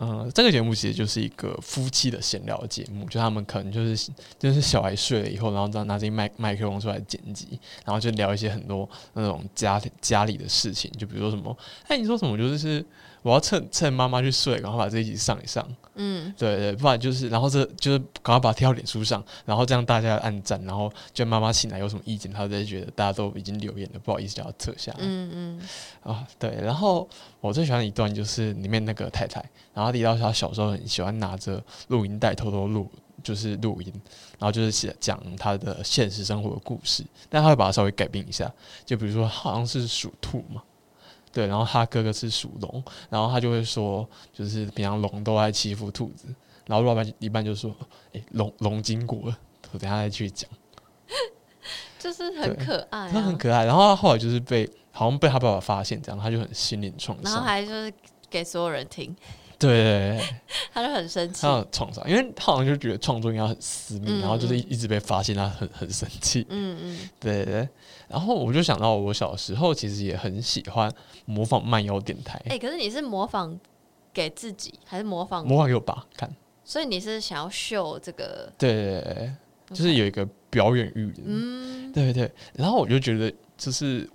[0.00, 11.56] 嗯，这个节目其实就是一个夫妻的闲聊节目，就他们可能就是就是小孩睡了以后，然后这样拿着麦麦克风出来剪辑，然后就聊一些很多那种家庭家里的事情，就比如说什么，
[11.88, 12.84] 哎，你说什么就是
[13.22, 24.98] 我要趁趁妈妈去睡，然后把这一集上一上，嗯，对对，不然就是，然后这就是赶快把它贴到脸书上，然后这样大家按赞，然后就妈妈醒来有什么意见，她就会觉得大家都已经留言了，不好意思，就要撤下来。
[25.00, 25.68] 嗯嗯，
[26.12, 26.56] 啊，对。
[26.62, 27.08] 然后
[27.40, 29.44] 我最喜欢的一段就是里面那个太太，
[29.74, 32.88] 然后提到她小时候很喜欢拿着录音带偷偷录，
[33.22, 33.92] 就是录音，
[34.38, 38.50] 然后就是写讲她的现实生活的故事，但她会把它稍微改变一下，
[38.86, 40.62] 就比如说好像是属兔嘛。
[41.38, 46.26] 对，然后他哥哥是属龙，然后他就会说，就是平常龙都爱欺负兔子，
[46.66, 47.72] 然后老板一般就说，
[48.10, 49.38] 诶，龙龙经过了，
[49.70, 50.50] 我等下再去讲，
[51.96, 53.64] 就是很可爱、啊，他很可爱。
[53.64, 57.92] 然后他后来就是被好像被他爸爸发现，这样他就很心灵创伤然后，还就是
[58.28, 59.14] 给所有人听，
[59.58, 59.68] 对。
[59.68, 60.28] 对对，
[60.72, 61.42] 他就很生气。
[61.42, 67.54] 他，有创伤，因为他好像就觉得创作应该很私密，嗯然后就是一直被发现，他很很生气，嗯嗯，对对。
[67.54, 67.68] 对。
[68.08, 70.90] 然后我就想到我小时候其实也很喜欢
[71.26, 73.58] 模仿慢摇电台，哎、可是你是模仿
[74.14, 75.46] 给自己，还是模仿？
[75.46, 76.34] 模仿给我爸看，
[76.64, 79.32] 所以你是想要秀这个，对对对对，
[79.70, 84.08] 就是有一个表演欲，嗯，对对对，然后我就觉得，就是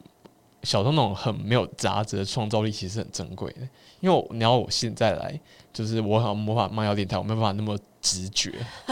[0.63, 3.67] 小时候那种很没有杂质的创造力，其实很珍贵的。
[3.99, 5.39] 因为你要我现在来，
[5.71, 8.51] 就是我好像模仿慢摇电台，我没办法那么直觉。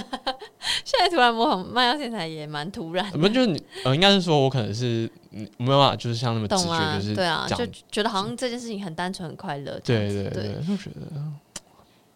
[0.86, 11.22] 现在突然模仿慢摇电台也蛮突然的，不就是你呃，应该是说我可能是嗯没有办法，就是像那么直觉，就是对啊，就觉得好像这件事情很单纯、很快乐对对对，就觉得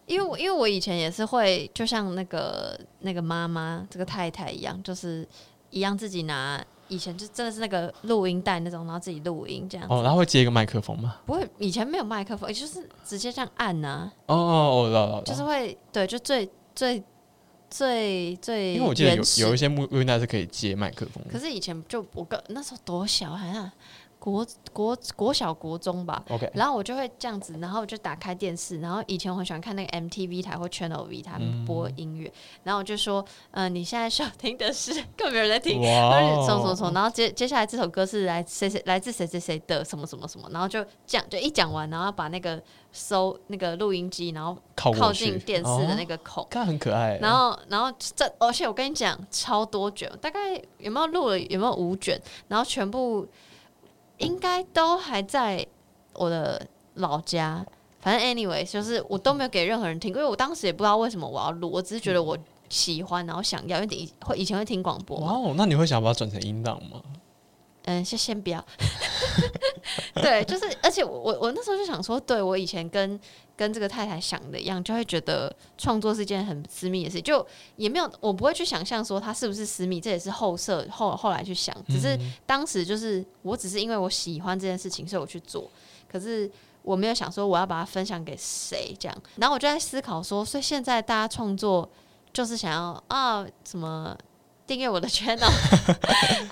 [0.06, 5.26] 因为我因为我以前也是会，就像那个那个妈妈这个太太一样，就是
[5.70, 9.94] 一样自己拿以前就真的是那个录音带那种，然后自己录音这样子。
[9.94, 11.16] 哦，然后会接一个麦克风吗。
[11.26, 17.02] 不会，以前没有麦克风，就是直接这样按呐、哦哦，我知道，知道就是会对，就最最
[17.68, 21.30] 最最因为我记得有有一些录录音带是可以接麦克风的。
[21.30, 23.70] 可是以前就我个那时候多小，好像
[24.32, 32.32] 国国国小国中吧，OK，然后我就会这样子，然后我就打开电视，然后以前我很喜欢看那个 MTV 台或 Channel V 他们播音乐，
[32.64, 42.60] 然后我就说，嗯、你现在收听的是， 根本没有人在听，哇然后哦什么什么什么， 然后接接下来这首歌是来谁谁来自谁谁谁的什么什么什么，然后就讲就一讲完，然后把那个
[42.90, 46.46] 收那个录音机，然后靠近电视的那哦个孔。
[46.50, 47.16] 看很可爱。
[47.18, 51.38] 然后，然后这，而且我跟你讲，超多卷，大概有没有录了？
[51.38, 52.20] 有没有五卷？
[52.48, 53.26] 然后全部
[54.18, 55.66] 应该都还在
[56.14, 57.64] 我的老家。
[58.00, 62.38] 反正 anyway，就是我都没有给任何人听，因为我当时也不知道为什么我要录，我只是觉得我
[62.68, 65.18] 喜欢，然后想要，因为以会以前会听广播。
[65.18, 67.02] 哇哦，那你会想把它转成音档吗？
[67.86, 68.64] 嗯，先先不要。
[70.14, 73.18] 对，就是，而且我我我那时候就想说，对我以前跟
[73.56, 85.70] 跟这个太太想的一样，就会觉得创作是一件很私密的事，就也没有，我不会去想象说它是不是私密，这也是后设后后来去想，只是当时就是我只是因为我喜欢这件事情，所以我去做，
[86.10, 86.50] 可是
[86.82, 91.88] 我没有想说我要把它分享给谁这样，然后我就在思考说，所以现在大家创作
[92.32, 94.16] 就是想要啊什么。
[94.66, 95.50] 订阅我的 channel，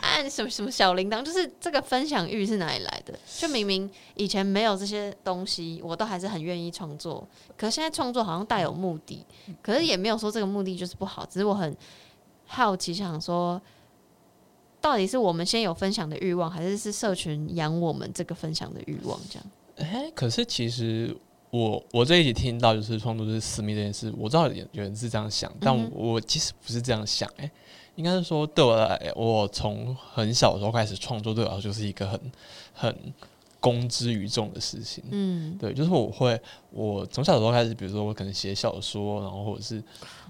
[0.00, 3.18] 按什么什么小铃铛，就是这个分享欲是哪里来的？
[3.38, 7.26] 就明明以前没有这些东西，我都还是很愿意创作。
[7.56, 9.24] 可是现在创作好像带有目的，
[9.60, 11.76] 可是也没有说这个目的就是不好，只是我很
[12.46, 13.60] 好奇，想说，
[14.80, 19.18] 到底是我们先有分享的欲望，还是是社群养我们这个分享的欲望？
[19.28, 19.46] 这样，
[19.76, 21.16] 哎、可是其实
[21.50, 27.50] 我我这一集听到就是创作是私密这件事，我知道有有人是这样想，但嗯我,、我其实不是这样想、哎，
[27.96, 32.20] 应该是说对我来，我从很小的时候开始创作，对我来说就是一个很
[32.72, 33.14] 很
[33.60, 35.02] 公之于众的事情。
[35.10, 36.40] 嗯，对，就是我会，
[36.70, 39.82] 我从小的时候开始，比如说我可能写小说，然后或者是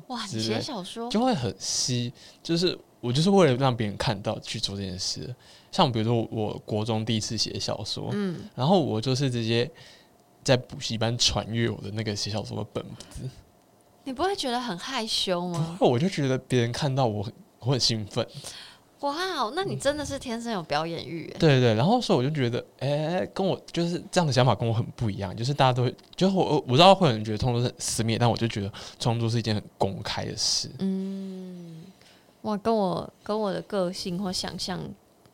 [0.09, 2.13] 哇，你写小说，就会很吸，
[2.43, 5.35] 就是我就是为了让别人看到去做这件事。
[5.73, 9.69] 像比如说我国中第一次写小说，嗯，然后我就是直接
[10.45, 13.29] 在补习班传阅我的那个写小说的本子，
[14.05, 15.77] 你不会觉得很害羞吗？
[15.81, 17.33] 我就觉得别人看到我很
[17.67, 18.27] 我很兴奋，
[19.01, 19.15] 哇，
[19.55, 30.71] 那你真的是天生有表演欲耶，对对，然后所以我就觉得，哎、跟我就是这样的想法跟我很不一样，就是大家都会，就是我我知道会有人觉得创作是很私密，但我就觉得创作是一件很公开的事。
[30.79, 31.85] 嗯，
[32.43, 34.81] 哇，跟我跟我的个性或想象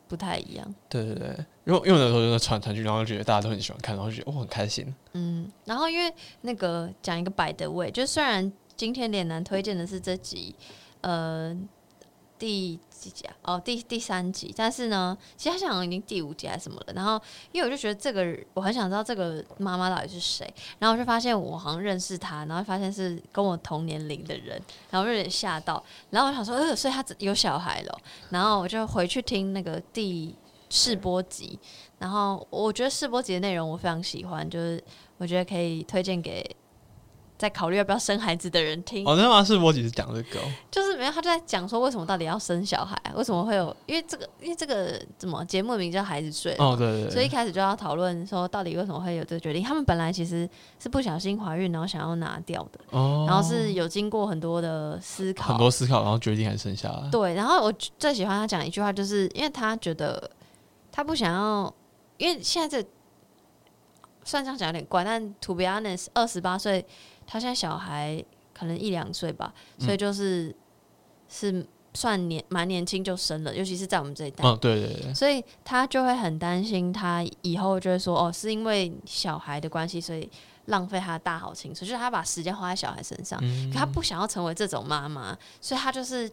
[0.09, 0.75] 不太一样。
[0.89, 1.29] 对对对，
[1.65, 4.93] 因为因为我那时候就是传传剧，然后就觉得大家都很喜欢看，然后就觉得我、哦很开心。
[5.13, 10.55] 嗯，然后因为那个讲一个摆的位，就虽然今天脸男推荐的是这集，
[11.03, 11.57] 呃，
[12.41, 13.37] 第几集啊？
[13.43, 16.93] 哦，第第三集，但是呢，其实他好像已经第五集还是什么了。
[16.95, 17.21] 然后
[17.53, 24.61] 因为我就觉得这个我很想知道这个妈妈到底是谁，然后我就发现我好像认识她，然后发现是跟我同年龄的人，
[24.91, 30.35] 然后就有点吓到，然后我想说，呃，所以他有小孩了，然后我就回去听那个第
[30.71, 31.59] 试播集，
[31.99, 34.83] 然后我觉得试播集的内容我非常喜欢，就是
[35.19, 36.45] 我觉得可以推荐给
[37.41, 39.03] 在考虑要不要生孩子的人听。
[39.09, 39.43] 哦，那吗？
[39.43, 43.75] 是我只是讲这个哦、就是没有，他就在讲说为什么到底要生小孩、啊，为什么会有？
[43.87, 49.63] 因为这个，因为这个怎么节目名叫《孩子睡》哦，对对对，所以一开始就要讨论说到底为什么会有这个决定。
[49.63, 50.47] 他们本来其实
[50.79, 57.09] 是不小心怀孕，然后想要拿掉的，哦，然后是有经过很多的思考，很多思考，然后决定还是生下来。
[57.11, 60.31] 对，然后我最喜欢他讲一句话，就是因为他觉得
[60.93, 61.75] 他不想要，
[62.19, 62.87] 因为现在这
[64.23, 66.85] 虽然这样讲有点怪，但 to be honest，二十八岁，
[67.33, 68.23] 他现在小孩
[68.53, 70.53] 可能一两岁吧，所以就是、
[71.29, 71.65] 是
[71.95, 74.45] 算年蛮年轻就生了，尤其是在我们这一代。
[74.45, 80.29] 嗯，对对对，所以他就会很担心，他以后就会说哦，是因为小孩的关系，所以
[80.65, 83.39] 浪费他的大好青春，就是他把时间花在小孩身上。
[83.43, 86.29] 嗯可他不想要成为这种妈妈，所以他就是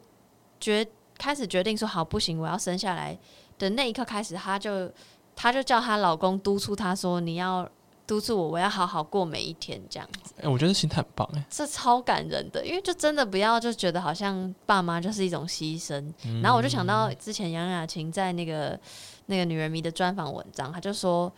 [0.60, 0.84] 决
[1.16, 3.16] 开始决定说好不行，我要生下来
[3.60, 4.91] 的那一刻开始，他就
[5.36, 7.70] 他就叫她老公督促她说你要
[8.08, 11.45] 督促我，我要好好过每一天这样子，哎、我觉得心态很棒哎。
[11.49, 16.41] 这超感人的，因为就真的不要就觉得好像爸妈就是一种牺牲，嗯。
[16.41, 18.80] 然后我就想到之前杨雅琴在那个
[19.26, 21.32] 那个女人迷的专访文章，她就说，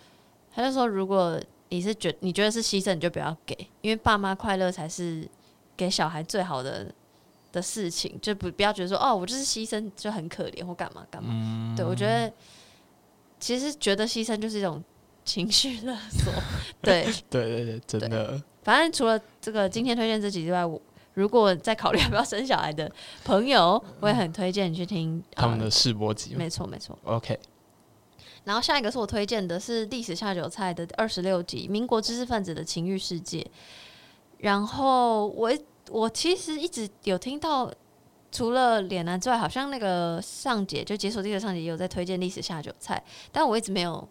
[0.53, 5.27] 她就说，如果你是觉你觉得是牺牲，你就不要给，因为爸妈快乐才是
[5.75, 6.93] 给小孩最好的
[7.51, 11.29] 的事情，就不不要觉得说哦，我就是牺牲就很可怜或干嘛干嘛。
[11.33, 11.75] 嗯。
[11.75, 12.31] 对我觉得
[13.39, 14.83] 其实觉得牺牲就是一种
[15.29, 16.33] 情绪勒索，
[16.81, 20.81] 对，对对对，真的，反正除了这个今天推荐这集之外，我
[21.13, 22.91] 如果在考虑要不要生小孩的
[23.23, 26.33] 朋友，我也很推荐你去听呃他们的试播集。
[26.33, 26.97] 没错没错。
[27.03, 27.37] OK，
[28.43, 33.39] 然后下一个是我推荐的是历史下酒菜的二十六集《民国知识分子的情欲世界》。
[34.39, 35.51] 然后我
[35.91, 37.71] 我其实一直有听到，
[38.31, 44.07] 除了脸男之外，好像那个上姐就解锁地的上姐也有在推荐历史下酒菜，但我一直没有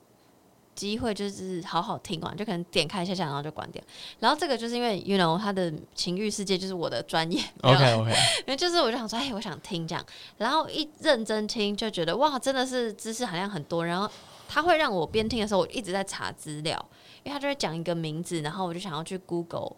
[0.79, 3.83] 机会就是好好听完，就可能点开一下下，然后就关掉。
[4.21, 10.07] 然后这个就是因为 you know 他的情欲世界就是我的专业 OK OK，因为就是我就想说，哎，我想听这样，
[10.37, 13.85] 然后一认真听就觉得哇，真的是知识含量很多。
[13.85, 14.09] 然后
[14.47, 16.79] 他会让我边听的时候，我一直在查资料，
[17.25, 19.73] 因为他就会讲一个名字，然后我就想要去 Google。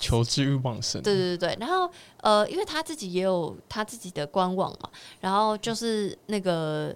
[0.00, 1.00] 求知欲旺盛。
[1.00, 1.88] 对对对对，然后
[2.20, 4.90] 呃，因为他自己也有他自己的官网嘛，
[5.20, 6.92] 然后就是那个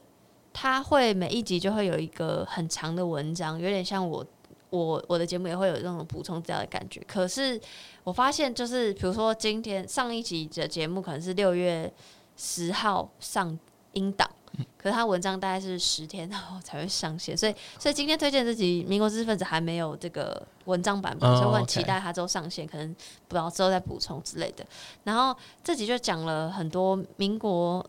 [0.52, 4.24] 他会每一集就会有一个很长的文章，有点像我
[4.70, 7.00] 我我的节目也会有这种补充资料的感觉。
[7.06, 7.60] 可是
[8.04, 11.92] 我发现，就是比如说今天上一集的节目可能是六月
[12.36, 13.58] 十号上
[13.92, 14.28] 音档。
[14.76, 22.88] 可是他文章大概是十天后才会上线， 所以所以今天推荐这集《民国知识分子》还没有这个文章版本，哦所以我很期待他之后上线，可能
[23.28, 24.66] 不知道之后再补充之类的。
[25.04, 27.84] 然后这集就讲了很多民国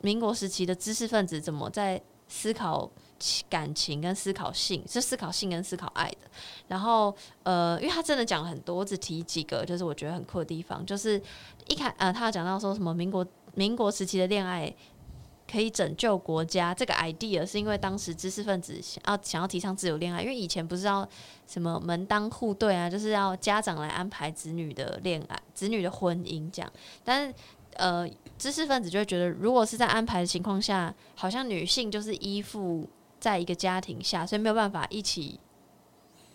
[0.00, 2.90] 民国时期的知识分子怎么在思考
[3.48, 6.18] 感情跟思考性，是思考性跟思考爱的。
[6.68, 11.20] 然后呃，因为他真的讲了很多，我只提几个，就是我觉得很酷的地方，就是
[11.66, 14.74] 一开呃，他有讲到说什么民国民国时期的恋爱。
[15.50, 21.08] 可以拯救国家这个 idea 是因为当时知识分子想要想要提倡自由恋爱，因为以前不是要
[21.46, 26.70] 什么门当户对啊，就是要家长来安排子女的恋爱、子女的婚姻这样。
[27.02, 27.34] 但是
[27.78, 35.38] 呃，知识分子就会觉得，如果是在安排的情况下，好像女性就是依附在一个家庭下，所以没有办法一起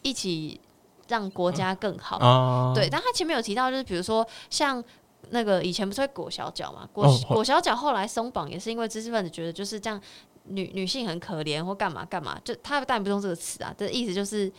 [0.02, 0.60] 一起
[1.08, 2.18] 让国家更好。
[2.18, 4.84] 啊，对，但他前面有提到，就是比如说像
[5.30, 10.02] 那个以前不是会裹小脚嘛，裹哦裹小脚后来松绑也是因为知识分子觉得就是这样，
[10.46, 14.52] 女女性很可怜或干嘛干嘛，就他当然不用这个词啊，这意思就是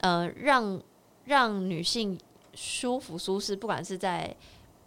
[0.00, 0.80] 呃让
[1.26, 2.18] 让女性
[2.54, 4.34] 舒服舒适，不管是在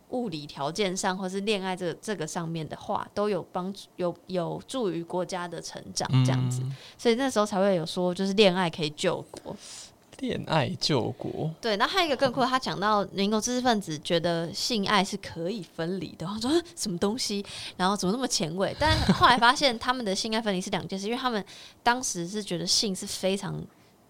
[0.10, 9.56] 物理条件上或是恋爱这个这个上面的话，都有帮助有有助于国家的成长这样子，嗯所以那时候才会有说就是恋爱可以救国。
[10.20, 17.45] 恋爱救国，对，然后还有一个更酷，他讲到民国知识分子觉得性爱是可以分离的，我说什么东西，
[17.76, 18.74] 然后怎么那么前卫？
[18.80, 21.43] 但后来发现他们的性爱分离是两件事，因为他们
[21.84, 23.62] 当时是觉得性是非常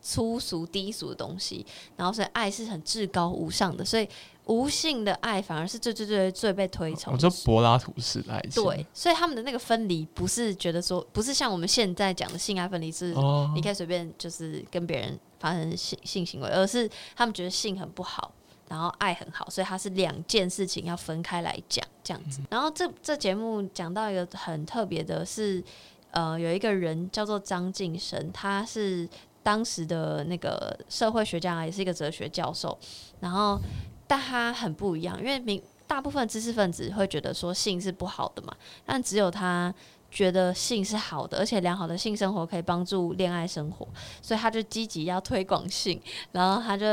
[0.05, 1.65] 粗俗低俗的东西，
[1.97, 4.07] 然后所以爱是很至高无上的，所以
[4.45, 7.27] 无性的爱反而是最最最最被推崇我的。
[7.27, 18.31] 说柏拉图式的爱情，对，所以他们的那个分离不是觉得说，不是像我们现在讲的性爱分离是哦你可以随便就是跟别人发生性性行为，而是他们觉得性很不好，
[18.69, 22.41] 然后爱很好，所以它是两件事情要分开来讲这样子。
[22.51, 25.63] 然后这这节目讲到一个很特别的是，
[26.11, 29.09] 呃，有一个人叫做张晋生，他是
[29.45, 32.75] 当时的那个社会学家，也是一个哲学教授，
[33.19, 33.61] 然后
[34.07, 39.71] 但他很不一样，因为民大部分知识分子会觉得说性是不好的嘛，但只有他
[40.09, 43.87] 觉得性是好的，而且良好的性生活可以帮助恋爱生活，
[44.19, 46.85] 所以他就积极要推广性，然后他就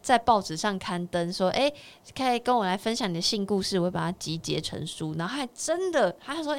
[0.00, 1.70] 在报纸上刊登说：“哎、
[2.16, 6.58] 可以跟我来分享你的性故事，我会把它集结成书。”然后还真的，他还说。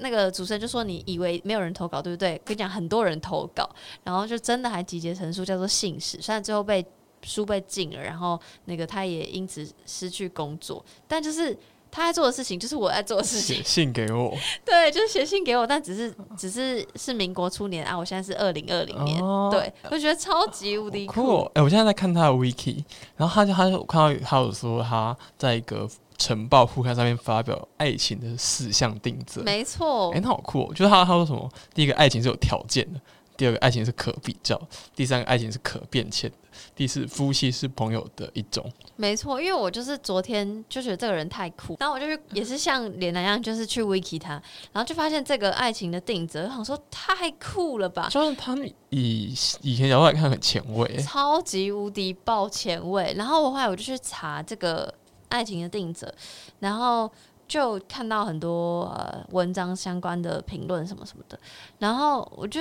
[0.00, 2.40] 那个主持人就说：“你以为没有人投稿，对不对？
[2.44, 3.68] 跟你讲，很多人投稿，
[4.02, 6.18] 然后就真的还集结成书，叫做《信史》。
[6.22, 6.84] 虽然最后被
[7.22, 11.56] 书被禁了，然后那个他也因此失去工作，但就是
[11.90, 13.56] 他在做的事情，就是我在做的事情。
[13.56, 13.62] 写。
[13.62, 19.48] 信给我， 对，就是写信给我，但只是只是是民国初年啊，我现在是二零二零年，哦。
[19.50, 21.20] 对我觉得超级无敌酷。
[21.22, 21.50] 哦！
[21.54, 22.84] 哎、我现在在看他的 wiki，
[23.16, 25.88] 然后他就他就我看到他有说他在一个
[26.18, 30.12] 晨报副刊上面发表爱情的四项定则，没错。
[30.12, 30.74] 哎、，那好酷、哦！
[30.74, 33.00] 就是他他说什么，第一个爱情是有条件的，
[33.36, 34.60] 第二个爱情是可比较，
[34.94, 36.36] 第三个爱情是可变迁的，
[36.74, 38.64] 第四夫妻是朋友的一种。
[38.96, 44.34] 没错，因为我就是昨天就觉得这个人太酷，然后我就去也是像脸男一样，就是去 wiki 他，
[44.72, 53.14] 然后就发现这个爱情的定则，我想说太酷了吧，就是他们以以前角度来看很前卫，超级无敌爆前卫。
[53.16, 54.92] 然后我后来我就去查这个
[55.28, 56.12] 爱情的定则，
[56.58, 57.10] 然后
[57.48, 61.38] 就看到很多呃文章相关的评论什么什么的，
[61.78, 62.60] 然后我就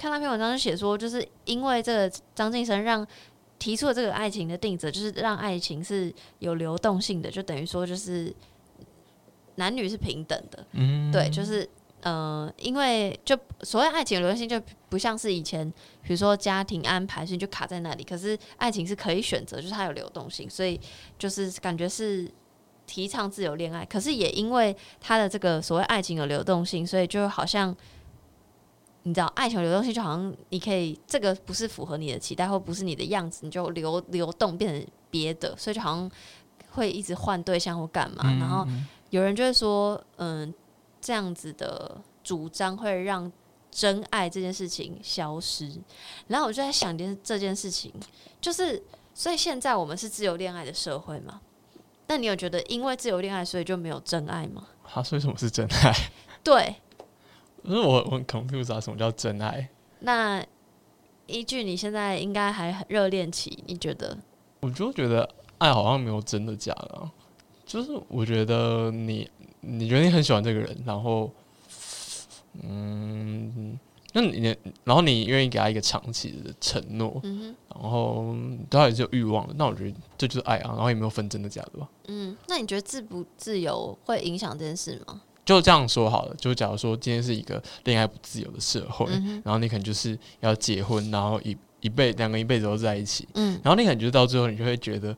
[0.00, 3.06] 看那篇文章就写说，就是因为这个张晋生让。
[3.60, 8.34] 提出了这个爱情的定则，就是让爱情是有流动性的，就等于说就是
[9.56, 11.68] 男女是平等的，嗯，对，就是
[12.00, 15.70] 呃，因为就所谓爱情的流动性，就不像是以前，
[16.02, 18.02] 比如说家庭安排，所以就卡在那里。
[18.02, 20.80] 可是爱情是可以选择，就是它有流动性，所以
[21.18, 22.26] 就是感觉是
[22.86, 23.84] 提倡自由恋爱。
[23.84, 27.76] 可是也因为他的这个所谓爱情有流动性，所以就好像
[29.02, 36.10] 你知道，爱情流动性就好像你可以这个不是符合你的期待，或不是你的样子，你就流流动变成别的，所以就好像
[36.70, 38.66] 会一直换对象或干嘛，嗯然后。
[39.10, 40.54] 有人就会说，嗯，
[41.00, 43.32] 这样子的主张会让
[43.68, 45.68] 真爱这件事情消失。
[46.28, 47.92] 然后我就在想件这件事情，
[48.40, 48.80] 就是
[49.12, 51.40] 所以现在我们是自由恋爱的社会嘛？
[52.06, 54.64] 那你有觉得因为自由恋爱，所以就没有真爱吗？
[54.84, 55.92] 他说什么是真爱？
[56.44, 56.76] 对，
[57.62, 59.68] 可是我我很 confused 啊，什么叫真爱？
[60.00, 60.44] 那
[61.26, 64.16] 依据你现在应该还很热恋期，你觉得？
[64.60, 67.10] 我就觉得爱好像没有真的假的啊、
[67.64, 69.30] 就是我觉得你
[69.60, 71.30] 你觉得你很喜欢这个人，然后
[72.62, 73.78] 嗯，
[74.12, 78.34] 那你然后你愿意给他一个长期的承诺，嗯然后
[78.68, 81.88] 对他也是有欲望的，那我觉得这就是爱啊，然后也没有分真的假的吧。
[82.06, 85.22] 哼，嗯，那你觉得自不自由会影响这件事吗？
[85.50, 95.16] 就这样说好了，就假如说今天是一个恋爱不自由的社会，嗯，然后你可能就是要结婚，然后一一辈两个人一辈子都在一起，嗯然后你可能就是到最后，你就会觉得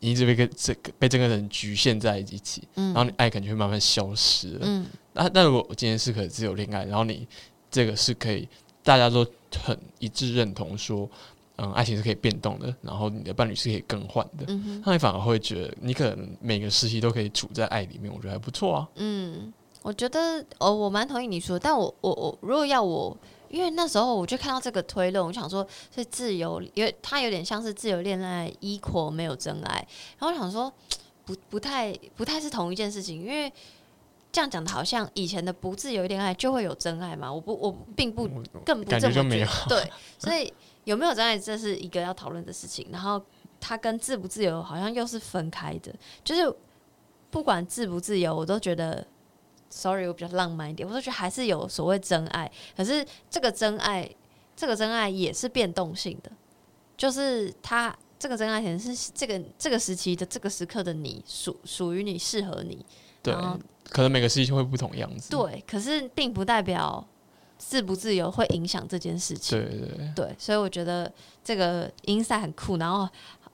[0.00, 4.60] 你一直被跟这个被这个人局限在一起，嗯，然后你爱可能就会慢慢消失了。
[4.62, 7.26] 嗯那那如果我今天是可以自由恋爱，然后你
[7.70, 8.48] 这个是可以
[8.82, 9.26] 大家都
[9.64, 11.10] 很一致认同说，
[11.56, 14.82] 嗯，爱情是可以变动的，然后你的伴侣是可以更换的，嗯哼。
[14.86, 18.88] 那你反而会觉得你可能每个时期都可以处在爱里面，我觉得还不错啊。
[18.94, 19.52] 嗯，
[19.82, 23.16] 我觉得哦，我蛮同意你说，但我我我如果要我，
[23.48, 29.86] 因为那时候我就看到这个推论，我想说，是自由，因为它有点像是自由恋爱 equal 没有真爱，
[30.18, 30.72] 然后我想说，
[31.24, 33.50] 不不太不太是同一件事情，因为
[34.30, 38.28] 这样讲的好像以前的不自由恋爱就会有真爱嘛，我不我并不
[38.64, 40.52] 更不这么觉得，对，所以
[40.84, 43.20] 有没有真爱这是一个要讨论的事情，然后
[43.58, 46.54] 它跟自不自由好像又是分开的，就是
[47.30, 49.06] 不管自不自由，我都觉得
[49.70, 54.08] ，sorry，我比较浪漫一点，我都觉得还是有所谓真爱，可是这个真爱，
[54.56, 56.30] 这个真爱也是变动性的，
[56.96, 62.84] 就是他这个真爱可能是这个这个时期的这个时刻的你属属于你适合你，
[63.22, 63.34] 对，
[63.88, 65.30] 可能每个时期会不同样子。
[65.30, 67.06] 对，可是并不代表
[67.56, 69.58] 自不自由会影响这件事情。
[69.58, 71.12] 对对对，对，所以我觉得
[71.44, 73.08] 这个 insight 很酷，然后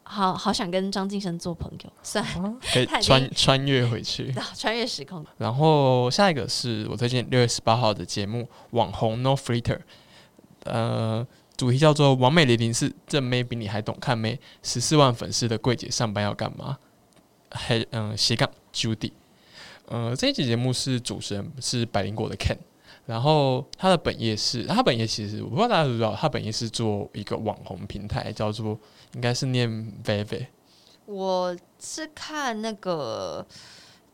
[0.04, 4.32] 好好想跟张晋生做朋友，虽然可以 穿穿越回去。
[4.54, 5.24] 穿越时空。
[5.38, 9.76] 然后下一个是我推荐六月十八号的节目《网红 No Filter》，
[10.64, 11.26] 呃，
[11.56, 16.78] 主题叫做“完美零零四正妹比你还懂看妹，十四万粉丝的柜姐上班要干嘛？”
[17.56, 19.12] 还嗯斜杠 Judy，
[19.86, 22.58] 呃，这一集节目是主持人是百灵果的 Ken，
[23.06, 28.78] 然后他的本业是，他本业其实我不知道大家知不知道，他本业是做一个网红平台，叫做
[29.12, 29.68] 应该是念
[30.04, 30.46] Vivi
[31.06, 33.46] 我是看那个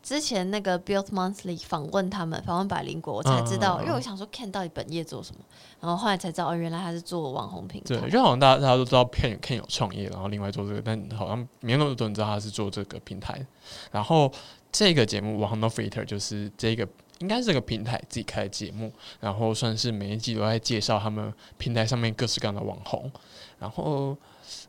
[0.03, 5.41] 之前那个 Build Monthly 访问他们，访问百灵果，我才知道，因为我想说 Ken 到底本业做什么，
[5.79, 7.95] 然后后来才知道，哦，原来他是做网红平台。
[7.95, 13.47] 对，就好像大家大家都知道 Ken Ken 有创业，然后另外做这个，但好像没有那么多人知道他是做这个平台。
[13.93, 14.33] 然后
[14.73, 16.89] 这个节目《网红 No Filter》就是这个
[17.21, 23.11] 应该是这个平台自己开的节目，然后算是每一季都在介绍他们平台上面各式各样的网红。
[23.59, 24.17] 然后，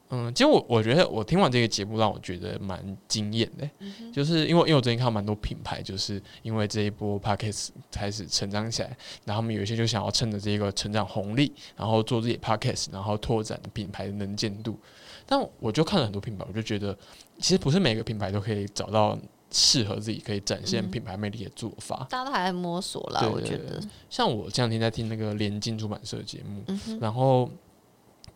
[0.09, 3.69] 嗯，其实我我觉得我听完这个节目，让我觉得蛮惊艳的，
[4.11, 8.89] 就是因为因为我最近看到蛮多品牌，就是因为这一波 Podcast 开始成长起来，
[9.23, 14.77] 然后他们有一些就想要趁着这个成长红利，然后做自己的 Podcast，然后拓展品牌的能见度。
[15.25, 16.93] 但我就看了很多品牌，我就觉得
[17.37, 19.17] 其实不是每个品牌都可以找到
[19.51, 22.07] 适合自己可以展现品牌魅力的做法。
[22.09, 23.81] 大家都还在摸索啦，我觉得。
[24.09, 27.49] 像我这两天在听那个联经出版社的节目，嗯，然后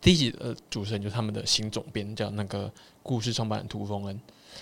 [0.02, 2.72] 第一集的主持人就是他们的新总编，叫那个
[3.02, 4.20] 故事创办人涂峰恩。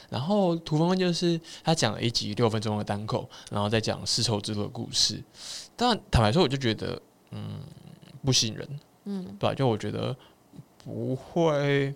[0.09, 5.23] 然后涂峰恩就是他讲了一集六分钟的单口，然后再讲丝绸之路的故事。
[5.75, 6.99] 但坦白说，我就觉得
[7.31, 7.59] 嗯
[8.23, 10.15] 不吸引人，嗯，对吧、就我觉得
[10.83, 11.93] 不会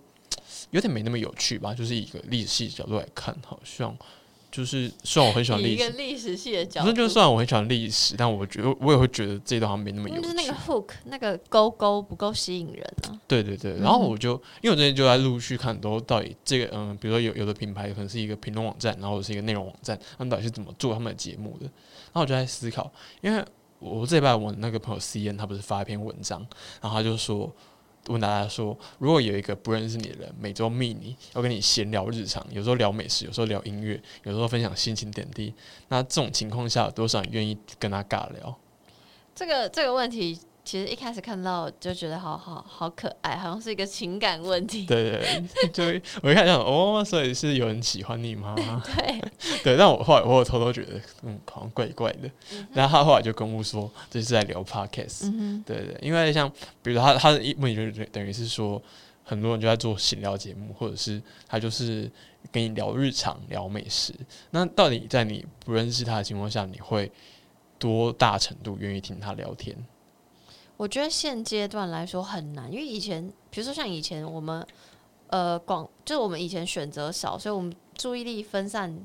[0.70, 1.74] 有点没那么有趣吧。
[1.74, 3.96] 就是以一个历史系角度来看，好像
[4.50, 10.22] 就是虽然我很喜欢以一个历史，历史系的角度，不是就虽然我很喜欢历史，但我觉得我也会觉得这一段好像没那么有趣。
[10.22, 13.20] 就是那个 hook 那个勾勾不够吸引人啊。
[13.26, 21.64] 对对对，嗯然后我就、因为我最近就在陆续看很多到底这个嗯，比如说有有的品牌可能是一个评论网站，然后是一个内容网站，他们到底是怎么做他们的节目的？
[21.64, 23.44] 然后我就在思考，因为
[23.78, 26.40] 我这礼拜我那个朋友 C N 他不是发一篇文章，
[26.80, 27.52] 然后他就说
[28.06, 35.52] 问大家说，如果有一个不认识你的人每周密你，要跟你闲聊日常，有时候聊美食，有时候聊音乐，有时候分享心情点滴，
[35.88, 38.58] 那这种情况下，有多少人愿意跟他尬聊？
[39.34, 44.84] 这个这个问题，其实一开始看到就觉得好好好可爱，好像是一个情感问题。
[44.84, 45.42] 对对
[45.72, 48.54] 对，就我一看想哦，所以是有人喜欢你吗？
[48.84, 49.18] 对，
[49.64, 52.30] 对，但我后来我有偷偷觉得，嗯，好像怪怪的。
[52.74, 55.30] 然后他后来就跟我说，这是在聊 podcast。
[55.32, 58.78] 嗯对对，因为像比如他他的一问题就是等于是说，
[59.24, 61.18] 很多人就在做闲聊节目，或者是
[61.48, 62.10] 他就是
[62.52, 64.12] 跟你聊日常、聊美食。
[64.50, 67.10] 那到底在你不认识他的情况下，你会
[67.78, 69.74] 多大程度愿意听他聊天？
[70.78, 74.64] 我觉得现阶段来说很难，因为以前，比如说像以前我们，
[75.26, 78.96] 呃，广就是我们以前选择少，所以我们注意力分散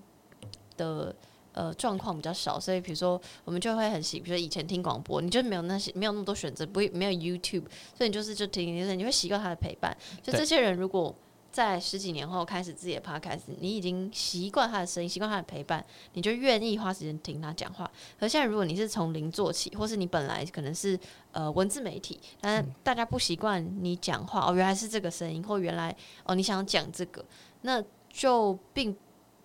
[0.77, 1.15] 的
[1.51, 7.65] 呃状况比较少，所以比如说我们就会很习，比如说以前听广播，你就没有那些没有那么多选择，不会没有 YouTube，
[7.97, 9.97] 所以你就是就听就是，你会习惯他的陪伴。
[10.21, 11.13] 就对这些人如果
[11.53, 17.89] 在十几年后开始自己的 podcast，你已经习惯他的声音，习惯他的陪伴，你就愿意花时间听他讲话。
[18.19, 20.99] 可现在如果你是从零做起，或是你本来可能是
[21.31, 27.23] 呃文字媒体，但大家不习惯你讲话哦，原来是这个声音，或原来哦你想讲这个，
[27.61, 28.95] 那就并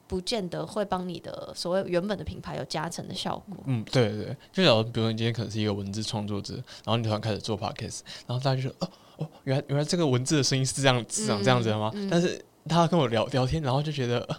[0.06, 3.58] 不见得会帮你的所谓原本的品牌有加成的效果。
[3.66, 8.88] 嗯，对对对，就假如比如说你今天可能是一个文字创作者，然后你突然开始做 podcast，然后大家就说哦
[9.18, 11.90] 哦，原来原来这个文字的声音是这样是长这样子的吗？
[11.94, 14.36] 嗯嗯但是他跟我聊聊天，然后就觉得、呃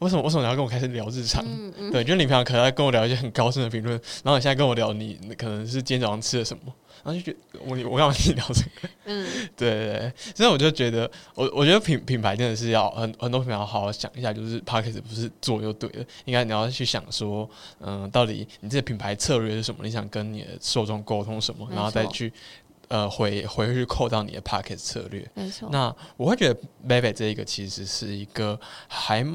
[0.00, 1.44] 为什么为什么你要跟我开始聊日常？
[1.46, 3.92] 嗯嗯，对，就是你平常可能在跟我聊一些很高深的评论，
[4.24, 6.72] 然后你现在跟我聊你你可能是今天早上吃了什么，
[7.04, 8.88] 然后就觉得我我干嘛跟你聊这个？
[9.04, 17.46] 嗯，对对对，所以我就觉得，我我觉得品品牌真的是要很很多品牌要好好想一下，就是 p a c k a g e 不是做就对了，应该你要去想说，
[17.80, 19.84] 嗯、到底你这个品牌策略是什么？
[19.84, 22.32] 你想跟你的受众沟通什么，然后再去
[22.90, 25.30] 呃回回去扣到你的 p a c k a g e 策略。
[25.34, 25.68] 没错。
[25.72, 29.26] 那我会觉得 Baby 这一个其实是一个还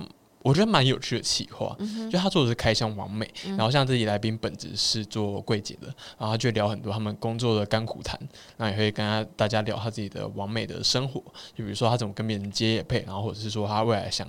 [0.44, 3.28] 我觉得蛮有趣的企划，嗯就他做的是开箱完美，
[3.58, 5.88] 然后像自己来宾本质是做柜姐的，
[6.20, 8.20] 然后他就聊很多他们工作的甘苦谈，
[8.58, 11.20] 那也会跟他大家聊他自己的完美的生活，
[11.56, 14.28] 就比如说他怎么跟别人接业配，然后或者是说他未来想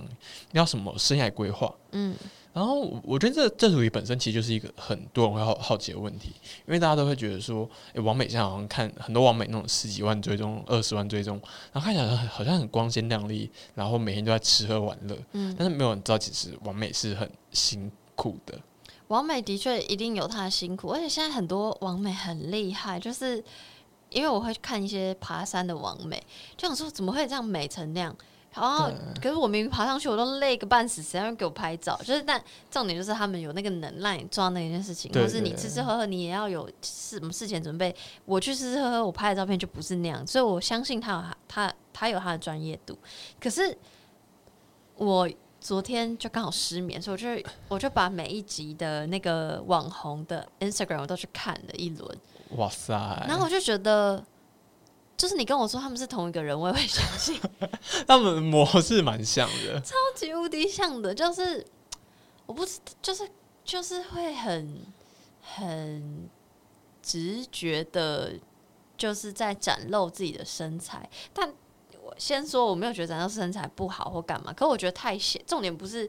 [0.53, 2.15] 要什么生涯规划，嗯，
[2.57, 6.29] 然后我我觉得这这主题本身其实就是一个很多人会好好奇的问题，
[6.65, 11.39] 因为大家都会觉得说，诶，王美现在好像看很多王美那种十几万追踪、二十万追踪，
[11.71, 18.59] 然后看起来好像很光鲜亮丽，然后每天都在吃喝玩乐，嗯但是没有人知道其实王美是很辛苦的。
[19.09, 23.35] 王美的确一定有她的辛苦，而且现在很多王美很厉害，就是
[24.09, 26.19] 因为我会看一些爬山的王美，
[26.57, 28.15] 就想说怎么会这样美成那样。
[28.59, 31.95] 然后，可是我明明爬上去，我都累个半死，谁要给我拍照？
[32.03, 37.95] 就是，但重点就是他们有那个能耐做到那一件事情，或是你吃吃喝喝，你也要有事什么事前准备。
[38.25, 42.97] 我去吃吃喝喝，我拍的照片就不是那样，所以我相信他有他他有他的专业度。
[43.39, 43.77] 可是
[44.95, 45.29] 我
[45.59, 52.17] 昨天就刚好失眠，所以我就我就把每一集的那个网红的 Instagram 我都去看了一轮。
[52.55, 52.93] 哇塞！
[53.27, 54.23] 然后我就觉得。
[55.17, 57.41] 就是你跟我说他们是同一个人，我也会相信。
[58.05, 61.11] 他们模式蛮像的，超级无敌像的。
[61.11, 61.65] 就是
[62.45, 63.27] 我不是，就是
[63.65, 64.79] 就是会很
[65.41, 66.29] 很
[67.01, 68.33] 直觉的，
[68.95, 71.09] 就是在展露自己的身材。
[71.33, 71.51] 但
[72.03, 74.53] 我先说，我没有觉得展露身材不好或干嘛。
[74.53, 76.07] 可我觉得太显，重点不是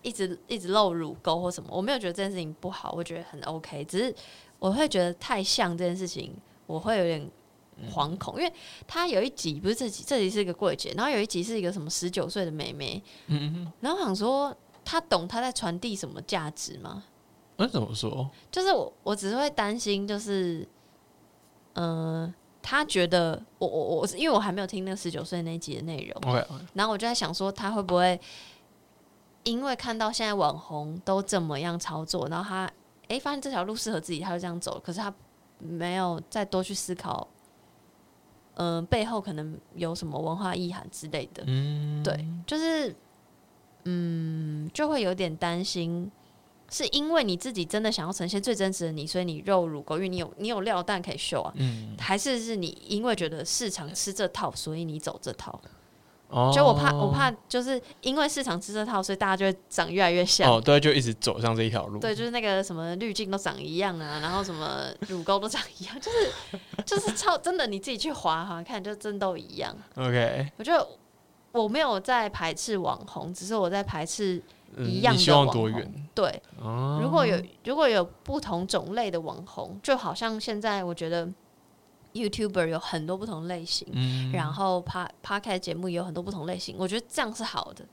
[0.00, 1.68] 一直一直露乳沟或什么。
[1.70, 3.84] 我没有觉得这件事情不好，我觉得很 OK。
[3.84, 4.14] 只是
[4.58, 6.34] 我会觉得太像这件事情，
[6.66, 7.30] 我会有点。
[7.90, 8.52] 惶恐，因为
[8.86, 17.04] 他有一集不是这集，这集是一个柜姐，然后有一集是一个什么十九岁的妹妹，嗯然后想说他懂他在传递什么价值吗？
[17.56, 18.30] 那怎么说？
[18.50, 20.66] 就是我我只是会担心，就是
[21.74, 22.32] 嗯，
[22.62, 26.44] 他觉得我我我是因为我还没有听那个十九岁那集的内容
[26.74, 28.18] 然后我就在想说他会不会
[29.44, 32.70] 因为看到现在网红都怎么样操作，然后他
[33.08, 35.12] 哎发现这条路适合自己，他就这样走，可是他
[35.58, 37.26] 没有再多去思考。
[38.56, 42.94] 嗯，背后可能有什么文化意涵之类的，嗯，对，就是，
[43.84, 46.10] 嗯，就会有点担心，
[46.70, 55.60] 是因为你自己真的想要呈现最真实的你，所以你肉乳狗，因为你有你有料蛋可以秀啊，嗯，还是是你因为觉得市场吃这套，所以你走这套。
[56.52, 60.50] 就我怕，我怕就是因为市场吃这套，所以大家就会长越来越像。
[60.52, 62.00] 哦，对，就一直走上这一条路。
[62.00, 69.74] 对，就是那个什么滤镜都长一样啊，然后什么乳沟都长一样， 就是就是超真的，你自己去划划看，就真都一样。
[69.94, 70.86] OK，我觉得
[71.52, 74.42] 我没有在排斥网红，只是我在排斥
[74.78, 75.72] 一样的网红。
[76.12, 76.42] 对，
[77.00, 81.28] 如果有如果有不同种类的网红，就好像现在我觉得。
[82.16, 83.86] YouTuber 有很多不同类型，
[84.32, 87.84] 然后 Pa Podcast 节目也有很多不同类型，我觉得这样是好的。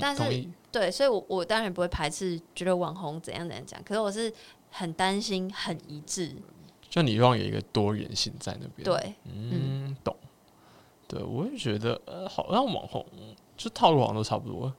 [0.00, 3.82] 但是对，所以我我当然不会排斥，觉得网红怎样怎样讲。
[3.82, 4.32] 可是我是
[4.70, 6.34] 很担心很一致，
[6.90, 8.84] 就你希望有一个多元性在那边。
[8.84, 10.14] 对，嗯，懂。
[11.06, 13.02] 对，我也觉得，呃，好像网红
[13.56, 14.70] 就套路好像都差不多。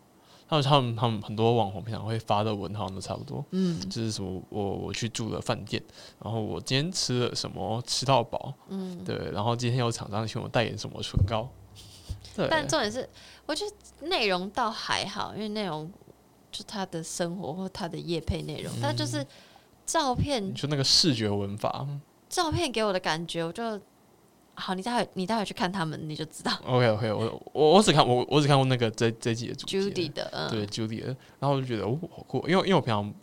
[0.49, 5.81] 他们他们他们很多网红平常会发的文好像都差不多，嗯，就是什么我我去住了饭店，
[6.23, 11.47] 然后我今天吃了什么吃到饱，嗯，对，然后今天有厂商请我代言什么唇膏，
[12.35, 13.07] 对，但重点是
[13.45, 15.91] 我觉得内容倒还好，因为内容
[16.51, 19.23] 就他的生活或他的业配内容，但就是
[19.85, 21.87] 照片，就那个视觉文法，
[22.27, 23.79] 照片给我的感觉我就。
[24.59, 26.51] 好，你待会你待会去看他们，你就知道。
[26.67, 31.07] OK OK，我我我只看我我只看过那个这这季的主 Judy 的，嗯，对 Judy 的，
[31.39, 33.13] 然后我就觉得哦好酷，因为因为我平常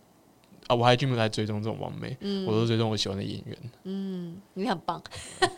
[0.67, 5.03] 啊我还专门在追踪这种网美，嗯，我都追踪我喜欢的演员，嗯，你很棒。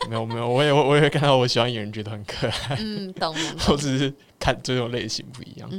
[0.09, 3.33] 没有没有，我也我也会看到我喜欢演员觉得很可爱，嗯，懂。
[3.69, 5.69] 我只是看这种类型不一样。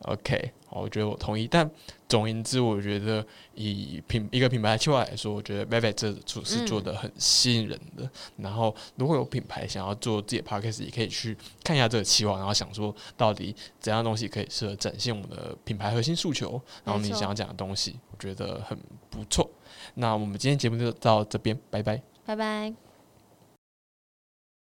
[0.00, 1.70] OK，好，我觉得我同意，但。
[2.14, 3.26] 总言之，我觉得
[3.56, 8.08] 以品一个品牌计划来说，我觉得 v i v 这组是做的很吸引人的。
[8.36, 18.78] 然后，如果有品牌想要做自己的 podcast，也可以去看一下这个期望，然后想说到底怎样东西可以适合展现我们的品牌核心诉求，然后你想要讲的东西，我觉得很
[19.10, 19.50] 不错。
[19.94, 22.93] 那我们今天节目就到这边，拜拜，拜拜。